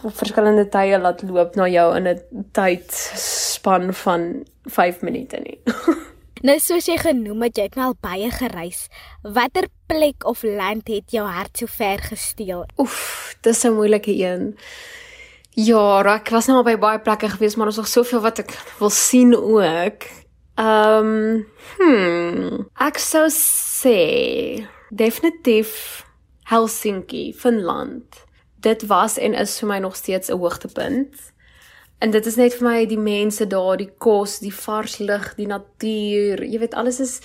op 0.00 0.16
verskillende 0.16 0.64
tye 0.72 0.96
laat 0.98 1.22
loop 1.22 1.56
na 1.56 1.68
jou 1.68 1.96
in 1.96 2.08
'n 2.08 2.20
tydspan 2.52 3.92
van 3.92 4.44
5 4.64 5.02
minute 5.02 5.36
nie. 5.36 5.60
Nou 6.40 6.54
soos 6.56 6.86
jy 6.88 6.94
genoem 6.96 7.42
het, 7.44 7.58
jy 7.60 7.66
het 7.66 7.74
al 7.76 7.92
baie 8.00 8.30
gereis. 8.32 8.86
Watter 9.20 9.66
plek 9.90 10.24
of 10.24 10.40
land 10.46 10.88
het 10.88 11.12
jou 11.12 11.26
hart 11.28 11.60
so 11.60 11.68
ver 11.68 12.00
gesteel? 12.00 12.64
Oef, 12.80 13.36
dis 13.44 13.64
'n 13.64 13.74
moeilike 13.76 14.14
een. 14.16 14.56
Ja, 15.50 16.00
ek 16.16 16.30
was 16.30 16.46
nou 16.46 16.56
al 16.58 16.64
by 16.64 16.76
baie 16.78 16.98
plekke 16.98 17.28
gewees, 17.28 17.56
maar 17.56 17.66
ons 17.66 17.76
het 17.76 17.84
nog 17.84 17.92
soveel 17.92 18.20
wat 18.20 18.38
ek 18.38 18.50
wil 18.78 18.90
sien 18.90 19.36
ook. 19.36 20.06
Ehm, 20.54 21.04
um, 21.04 21.46
hmm, 21.78 22.68
ek 22.78 22.98
sou 22.98 23.28
sê 23.28 24.66
definitief 24.88 26.04
Helsinki, 26.44 27.34
Finland. 27.34 28.24
Dit 28.60 28.86
was 28.86 29.18
en 29.18 29.34
is 29.34 29.58
vir 29.58 29.68
my 29.68 29.78
nog 29.78 29.96
steeds 29.96 30.30
'n 30.30 30.38
hoogtepunt. 30.38 31.32
En 32.00 32.10
dit 32.10 32.26
is 32.26 32.36
net 32.40 32.54
vir 32.56 32.64
my 32.64 32.78
die 32.88 32.98
mense 32.98 33.44
daar, 33.46 33.76
die 33.76 33.90
kos, 34.00 34.38
die 34.40 34.54
vars 34.54 34.98
lug, 34.98 35.34
die 35.36 35.48
natuur. 35.50 36.40
Jy 36.48 36.62
weet 36.62 36.76
alles 36.80 37.00
is 37.04 37.18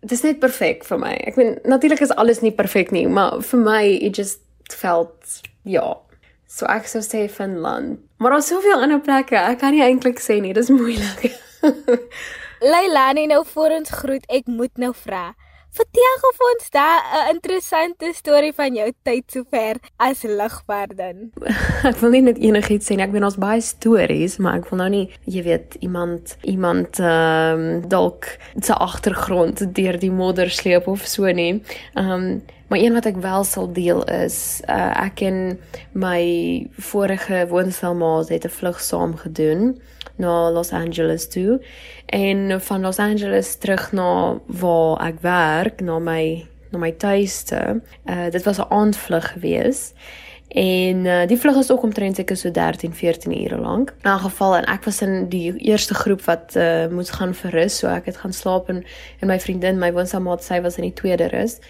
dit 0.00 0.12
is 0.14 0.22
net 0.24 0.38
perfek 0.40 0.86
vir 0.88 1.00
my. 1.02 1.14
Ek 1.28 1.36
meen 1.36 1.58
natuurlik 1.68 2.00
is 2.04 2.14
alles 2.14 2.40
nie 2.44 2.54
perfek 2.54 2.92
nie, 2.94 3.06
maar 3.10 3.40
vir 3.44 3.60
my 3.60 3.82
it 3.90 4.16
just 4.16 4.40
felt 4.70 5.42
ja. 5.68 5.98
So 6.50 6.66
ek 6.70 6.88
sou 6.90 7.02
sê 7.04 7.26
Finland. 7.30 8.00
Maar 8.18 8.36
daar's 8.36 8.48
soveel 8.50 8.80
ander 8.82 9.02
plekke. 9.02 9.36
Ek 9.36 9.60
kan 9.60 9.74
nie 9.74 9.84
eintlik 9.84 10.22
sê 10.22 10.40
nie, 10.42 10.54
dis 10.56 10.70
moeilik. 10.72 11.36
Leilani 12.72 13.26
nou 13.30 13.42
voor 13.52 13.76
ons 13.80 13.92
groet, 14.02 14.24
ek 14.28 14.48
moet 14.50 14.78
nou 14.80 14.92
vra. 14.96 15.30
Vertel 15.70 16.16
gou 16.18 16.30
vir 16.34 16.46
ons 16.50 16.70
daai 16.74 16.98
'n 17.18 17.34
interessante 17.34 18.12
storie 18.14 18.52
van 18.52 18.74
jou 18.74 18.88
tyd 19.06 19.24
sover 19.30 19.78
as 19.98 20.22
lugwaarden. 20.22 21.30
ek 21.90 22.00
wil 22.02 22.10
nie 22.10 22.22
net 22.26 22.38
enigiets 22.38 22.90
sê 22.90 22.96
nie. 22.96 23.06
Ek 23.06 23.14
weet 23.14 23.28
ons 23.28 23.38
baie 23.38 23.62
stories, 23.62 24.38
maar 24.42 24.58
ek 24.58 24.70
wil 24.70 24.82
nou 24.82 24.88
nie, 24.90 25.06
jy 25.30 25.42
weet, 25.46 25.76
iemand 25.80 26.36
iemand 26.42 26.98
ehm 26.98 27.60
um, 27.60 27.88
dalk 27.88 28.26
se 28.58 28.74
agtergrond 28.74 29.62
deur 29.74 29.98
die 29.98 30.10
modder 30.10 30.50
sleep 30.50 30.88
of 30.88 31.06
so 31.06 31.30
nie. 31.30 31.62
Ehm 31.94 32.10
um, 32.10 32.42
Maar 32.70 32.78
een 32.78 32.92
wat 32.94 33.06
ek 33.06 33.16
wel 33.18 33.44
sal 33.44 33.72
deel 33.74 34.04
is, 34.14 34.60
uh, 34.70 34.92
ek 35.02 35.24
en 35.26 35.58
my 35.90 36.22
vorige 36.78 37.46
woonstelmaat 37.50 38.30
het 38.30 38.46
'n 38.46 38.54
vlug 38.58 38.78
saam 38.80 39.16
gedoen 39.16 39.74
na 40.20 40.50
Los 40.52 40.72
Angeles 40.76 41.28
toe 41.32 41.58
en 42.12 42.60
van 42.60 42.86
Los 42.86 42.98
Angeles 43.02 43.54
terug 43.62 43.90
na 43.96 44.38
waar 44.60 45.00
ek 45.08 45.20
werk, 45.24 45.80
na 45.80 45.98
my 45.98 46.46
na 46.70 46.78
my 46.78 46.92
tuiste. 46.92 47.80
Uh 48.06 48.30
dit 48.30 48.44
was 48.44 48.58
'n 48.58 48.70
aandvlug 48.70 49.32
gewees. 49.32 49.92
En 50.50 51.04
uh, 51.04 51.26
die 51.26 51.38
vlug 51.38 51.56
is 51.56 51.70
ook 51.70 51.82
omtrent 51.82 52.16
seker 52.16 52.36
so 52.36 52.50
13, 52.50 52.94
14 52.94 53.42
ure 53.42 53.60
lank. 53.60 53.94
In 54.02 54.18
geval 54.18 54.56
en 54.56 54.64
ek 54.64 54.84
was 54.84 54.98
in 55.00 55.28
die 55.28 55.56
eerste 55.56 55.94
groep 55.94 56.24
wat 56.26 56.56
uh, 56.58 56.88
moes 56.90 57.10
gaan 57.10 57.34
vir 57.34 57.50
rus, 57.50 57.76
so 57.78 57.86
ek 57.86 58.10
het 58.10 58.16
gaan 58.16 58.34
slaap 58.34 58.68
en 58.68 58.82
en 59.20 59.30
my 59.30 59.38
vriendin, 59.40 59.78
my 59.78 59.92
woonstelmaat, 59.92 60.42
sy 60.42 60.58
was 60.60 60.76
in 60.76 60.88
die 60.88 60.96
tweede 60.98 61.30
rus. 61.30 61.60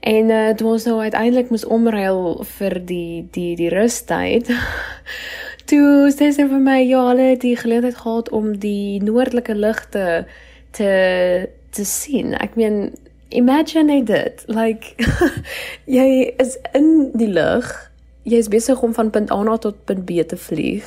En 0.00 0.30
uh, 0.30 0.54
toe 0.56 0.70
ons 0.72 0.84
nou 0.88 0.96
uiteindelik 1.00 1.52
moes 1.52 1.66
omruil 1.68 2.40
vir 2.56 2.78
die 2.80 3.28
die 3.36 3.52
die 3.56 3.68
rustyd. 3.68 4.48
toe 5.72 6.10
sê 6.12 6.28
sy 6.36 6.44
vir 6.50 6.60
my 6.60 6.80
ja, 6.84 7.00
hulle 7.08 7.32
het 7.32 7.44
die 7.44 7.56
geleentheid 7.56 7.96
gehad 8.02 8.28
om 8.36 8.52
die 8.60 9.00
noordelike 9.04 9.56
ligte 9.56 10.06
te 10.76 10.92
te 11.72 11.84
sien. 11.88 12.34
Ek 12.36 12.58
meen 12.60 12.90
imagine 13.32 14.02
dit. 14.04 14.44
Like 14.52 14.92
jy 15.96 16.34
is 16.42 16.58
in 16.76 17.08
die 17.16 17.30
lug. 17.32 17.70
Jy 18.28 18.42
is 18.44 18.52
besig 18.52 18.82
om 18.84 18.92
van 18.94 19.10
punt 19.10 19.32
A 19.32 19.40
na 19.42 19.56
tot 19.56 19.80
punt 19.88 20.04
B 20.06 20.20
te 20.28 20.36
vlieg 20.36 20.86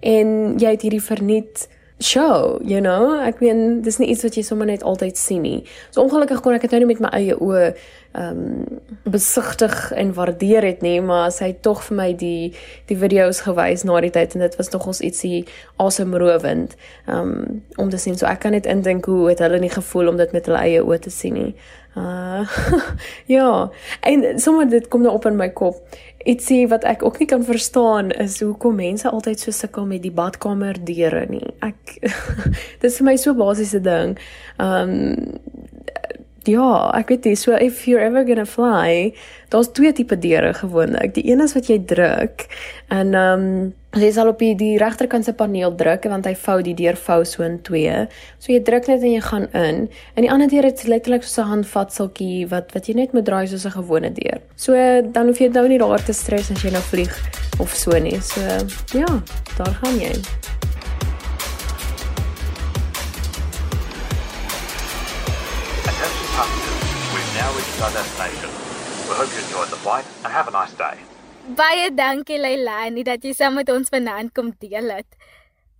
en 0.00 0.56
jy 0.56 0.70
het 0.72 0.86
hierdie 0.86 1.02
verniet 1.04 1.66
show, 2.00 2.58
you 2.64 2.80
know? 2.80 3.20
Ek 3.20 3.40
meen 3.44 3.82
dis 3.84 3.98
nie 4.00 4.08
iets 4.12 4.24
wat 4.24 4.36
jy 4.38 4.44
sommer 4.46 4.68
net 4.68 4.84
altyd 4.86 5.18
sien 5.20 5.42
nie. 5.44 5.58
So 5.92 6.02
ongelukkig 6.02 6.40
kon 6.42 6.56
ek 6.56 6.64
dit 6.64 6.72
nou 6.74 6.82
nie 6.82 6.92
met 6.94 7.02
my 7.04 7.10
eie 7.16 7.36
oë 7.36 7.72
ehm 8.10 8.38
um, 8.42 8.78
besigtig 9.06 9.92
en 9.94 10.08
waardeer 10.16 10.64
het 10.66 10.80
nie, 10.82 10.96
maar 11.00 11.28
sy 11.30 11.52
het 11.52 11.60
tog 11.62 11.84
vir 11.86 11.96
my 11.96 12.08
die 12.18 12.50
die 12.90 12.96
video's 12.98 13.44
gewys 13.46 13.84
na 13.86 14.00
die 14.02 14.10
tyd 14.10 14.34
en 14.34 14.42
dit 14.42 14.56
was 14.58 14.72
nogals 14.72 15.02
ietsie 15.06 15.44
asemrowend. 15.78 16.74
Ehm 17.06 17.34
um, 17.36 17.60
om 17.78 17.92
te 17.92 18.00
sien 18.02 18.18
so 18.18 18.26
ek 18.26 18.42
kan 18.46 18.56
net 18.56 18.66
indink 18.66 19.06
hoe 19.06 19.28
het 19.28 19.44
hulle 19.44 19.60
nie 19.62 19.70
gevoel 19.70 20.10
om 20.10 20.18
dit 20.18 20.32
met 20.34 20.50
hulle 20.50 20.64
eie 20.64 20.82
oë 20.82 20.98
te 21.06 21.14
sien 21.14 21.38
nie. 21.38 21.52
Uh 21.98 22.46
ja, 23.36 23.70
en 24.00 24.40
sommer 24.40 24.68
dit 24.70 24.88
kom 24.88 25.02
nou 25.02 25.14
op 25.14 25.26
in 25.26 25.36
my 25.36 25.48
kop 25.50 25.80
ietsie 26.28 26.66
wat 26.68 26.84
ek 26.84 27.02
ook 27.04 27.18
nie 27.18 27.26
kan 27.28 27.44
verstaan 27.44 28.10
is 28.10 28.40
hoekom 28.44 28.76
mense 28.76 29.08
altyd 29.08 29.40
so 29.40 29.54
sukkel 29.54 29.86
met 29.88 30.02
die 30.04 30.12
badkamer 30.12 30.76
deure 30.84 31.24
nie. 31.30 31.54
Ek 31.64 31.96
dis 32.82 32.98
vir 33.00 33.08
my 33.08 33.16
so 33.20 33.34
basiese 33.36 33.80
ding. 33.84 34.18
Um 34.60 35.40
ja, 36.48 36.68
ek 36.96 37.12
weet 37.12 37.28
nie, 37.28 37.36
so 37.36 37.52
if 37.52 37.84
you're 37.88 38.00
ever 38.00 38.24
going 38.24 38.40
to 38.40 38.48
fly, 38.48 39.12
daar's 39.52 39.68
twee 39.76 39.92
tipe 39.92 40.16
deure 40.16 40.54
gewoonlik. 40.56 41.12
Die 41.14 41.26
een 41.28 41.40
is 41.44 41.52
wat 41.56 41.68
jy 41.68 41.78
druk 41.88 42.46
en 42.88 43.14
um 43.16 43.46
jy 43.98 44.10
sal 44.14 44.28
op 44.30 44.38
die, 44.38 44.52
die 44.54 44.76
regterkant 44.78 45.26
se 45.26 45.32
paneel 45.34 45.72
druk 45.74 46.04
want 46.10 46.26
hy 46.28 46.34
vou 46.38 46.60
die 46.62 46.76
deur 46.78 46.98
vou 47.00 47.24
so 47.26 47.42
in 47.42 47.58
twee. 47.66 48.06
So 48.38 48.52
jy 48.52 48.60
druk 48.62 48.86
net 48.86 49.02
en 49.02 49.14
jy 49.16 49.22
gaan 49.24 49.48
in. 49.50 49.88
En 50.14 50.26
die 50.26 50.30
ander 50.30 50.50
deur 50.50 50.68
het 50.68 50.84
letterlik 50.86 51.26
so 51.26 51.42
'n 51.42 51.50
handvatseltjie 51.50 52.46
wat 52.48 52.70
wat 52.72 52.86
jy 52.86 52.94
net 52.94 53.12
moet 53.12 53.24
draai 53.24 53.46
soos 53.48 53.66
'n 53.66 53.74
gewone 53.74 54.12
deur. 54.12 54.38
So 54.56 54.74
dan 55.02 55.26
hoef 55.26 55.38
jy 55.38 55.48
nou 55.48 55.66
nie 55.68 55.78
daar 55.78 56.04
te 56.04 56.12
stres 56.12 56.50
as 56.50 56.62
jy 56.62 56.70
nou 56.70 56.82
vlieg 56.82 57.14
of 57.58 57.74
so 57.74 57.98
nie. 57.98 58.20
So 58.20 58.40
ja, 58.94 59.06
daar 59.56 59.74
gaan 59.82 59.98
jy. 59.98 60.14
We've 67.12 67.34
now 67.34 67.50
reached 67.56 67.82
our 67.82 67.92
destination. 67.92 68.50
We 69.08 69.14
hope 69.16 69.30
you 69.34 69.42
enjoyed 69.42 69.68
the 69.68 69.76
flight 69.76 70.04
and 70.24 70.32
have 70.32 70.46
a 70.46 70.52
nice 70.52 70.74
day. 70.74 71.19
Baie 71.48 71.88
dankie 71.96 72.36
Leilani 72.38 73.02
dat 73.02 73.24
jy 73.24 73.32
saam 73.32 73.54
met 73.56 73.70
ons 73.72 73.88
vanaand 73.88 74.32
kom 74.36 74.52
deel 74.60 74.90
het. 74.92 75.08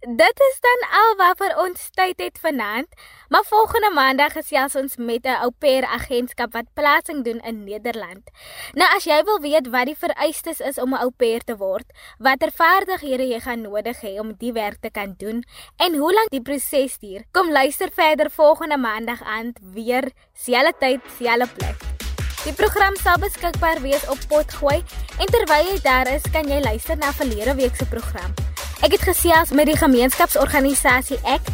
Dit 0.01 0.40
is 0.40 0.61
dan 0.64 0.85
al 0.96 1.11
wat 1.18 1.37
vir 1.37 1.53
ons 1.61 1.90
tyd 1.92 2.23
het 2.25 2.38
vanaand, 2.40 2.88
maar 3.29 3.44
volgende 3.44 3.90
maandag 3.92 4.33
gesels 4.33 4.75
ons 4.75 4.96
met 4.96 5.27
'n 5.27 5.37
au 5.44 5.51
pair 5.51 5.85
agentskap 5.85 6.53
wat 6.53 6.73
plasing 6.75 7.25
doen 7.25 7.40
in 7.44 7.64
Nederland. 7.64 8.31
Nou 8.73 8.88
as 8.96 9.05
jy 9.05 9.23
wil 9.25 9.40
weet 9.40 9.68
wat 9.68 9.87
die 9.87 9.96
vereistes 9.96 10.61
is 10.61 10.79
om 10.79 10.94
'n 10.94 11.03
au 11.05 11.11
pair 11.11 11.44
te 11.44 11.57
word, 11.57 11.87
watter 12.18 12.51
vaardighede 12.51 13.29
jy 13.29 13.40
gaan 13.40 13.61
nodig 13.61 14.01
hê 14.01 14.18
om 14.18 14.33
die 14.33 14.53
werk 14.53 14.81
te 14.81 14.90
kan 14.90 15.14
doen 15.18 15.44
en 15.77 15.96
hoe 15.96 16.12
lank 16.12 16.31
die 16.31 16.42
proses 16.42 16.99
duur, 16.99 17.25
kom 17.33 17.51
luister 17.51 17.90
verder 17.90 18.31
volgende 18.31 18.77
maandag 18.77 19.23
aan 19.23 19.53
weer 19.61 20.11
selfde 20.33 20.75
tyd, 20.79 21.01
selfde 21.18 21.49
plek. 21.57 22.00
Die 22.40 22.55
program 22.57 22.94
sal 22.96 23.18
beskikbaar 23.20 23.83
wees 23.85 24.07
op 24.09 24.20
Potgooi 24.29 24.79
en 25.20 25.29
terwyl 25.29 25.66
jy 25.68 25.74
daar 25.85 26.09
is, 26.09 26.24
kan 26.33 26.48
jy 26.48 26.62
luister 26.64 26.96
na 26.96 27.12
verlede 27.12 27.53
week 27.59 27.76
se 27.76 27.85
program. 27.85 28.33
Ek 28.81 28.94
het 28.96 29.05
gesels 29.05 29.53
met 29.53 29.68
die 29.68 29.76
gemeenskapsorganisasie 29.76 31.18
Ek 31.29 31.44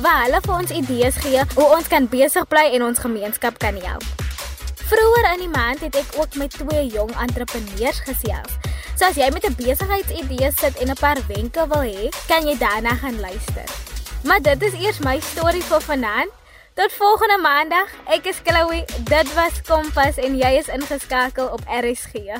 waar 0.00 0.22
hulle 0.24 0.40
vir 0.46 0.54
ons 0.54 0.72
idees 0.72 1.18
gee 1.20 1.44
hoe 1.52 1.66
ons 1.76 1.92
kan 1.92 2.08
besig 2.08 2.48
bly 2.48 2.70
en 2.78 2.86
ons 2.88 3.04
gemeenskap 3.04 3.60
kan 3.60 3.76
help. 3.84 4.24
Vroeger 4.88 5.28
in 5.34 5.44
die 5.44 5.52
maand 5.52 5.84
het 5.84 6.00
ek 6.00 6.16
ook 6.16 6.40
met 6.40 6.56
twee 6.56 6.88
jong 6.88 7.12
entrepreneurs 7.20 8.00
gesels. 8.08 8.56
So 8.96 9.12
as 9.12 9.20
jy 9.20 9.28
met 9.36 9.44
'n 9.44 9.60
besigheidsidee 9.60 10.50
sit 10.56 10.80
en 10.80 10.88
'n 10.88 11.00
paar 11.04 11.20
wenke 11.28 11.68
wil 11.68 11.84
hê, 11.84 12.08
kan 12.26 12.48
jy 12.48 12.56
daarna 12.56 12.96
gaan 12.96 13.20
luister. 13.20 13.68
Maar 14.24 14.40
dit 14.40 14.62
is 14.62 14.72
eers 14.72 14.98
my 14.98 15.20
storie 15.20 15.62
vir 15.62 15.80
vanaand. 15.80 16.39
Tot 16.74 16.92
volgende 16.92 17.38
maandag. 17.42 17.88
Ek 18.06 18.24
is 18.24 18.40
Chloe. 18.44 18.84
Dit 19.04 19.34
was 19.34 19.62
Kompas 19.66 20.16
en 20.16 20.36
jy 20.38 20.54
is 20.62 20.68
ingeskakel 20.68 21.46
op 21.46 21.60
RSG. 21.66 22.38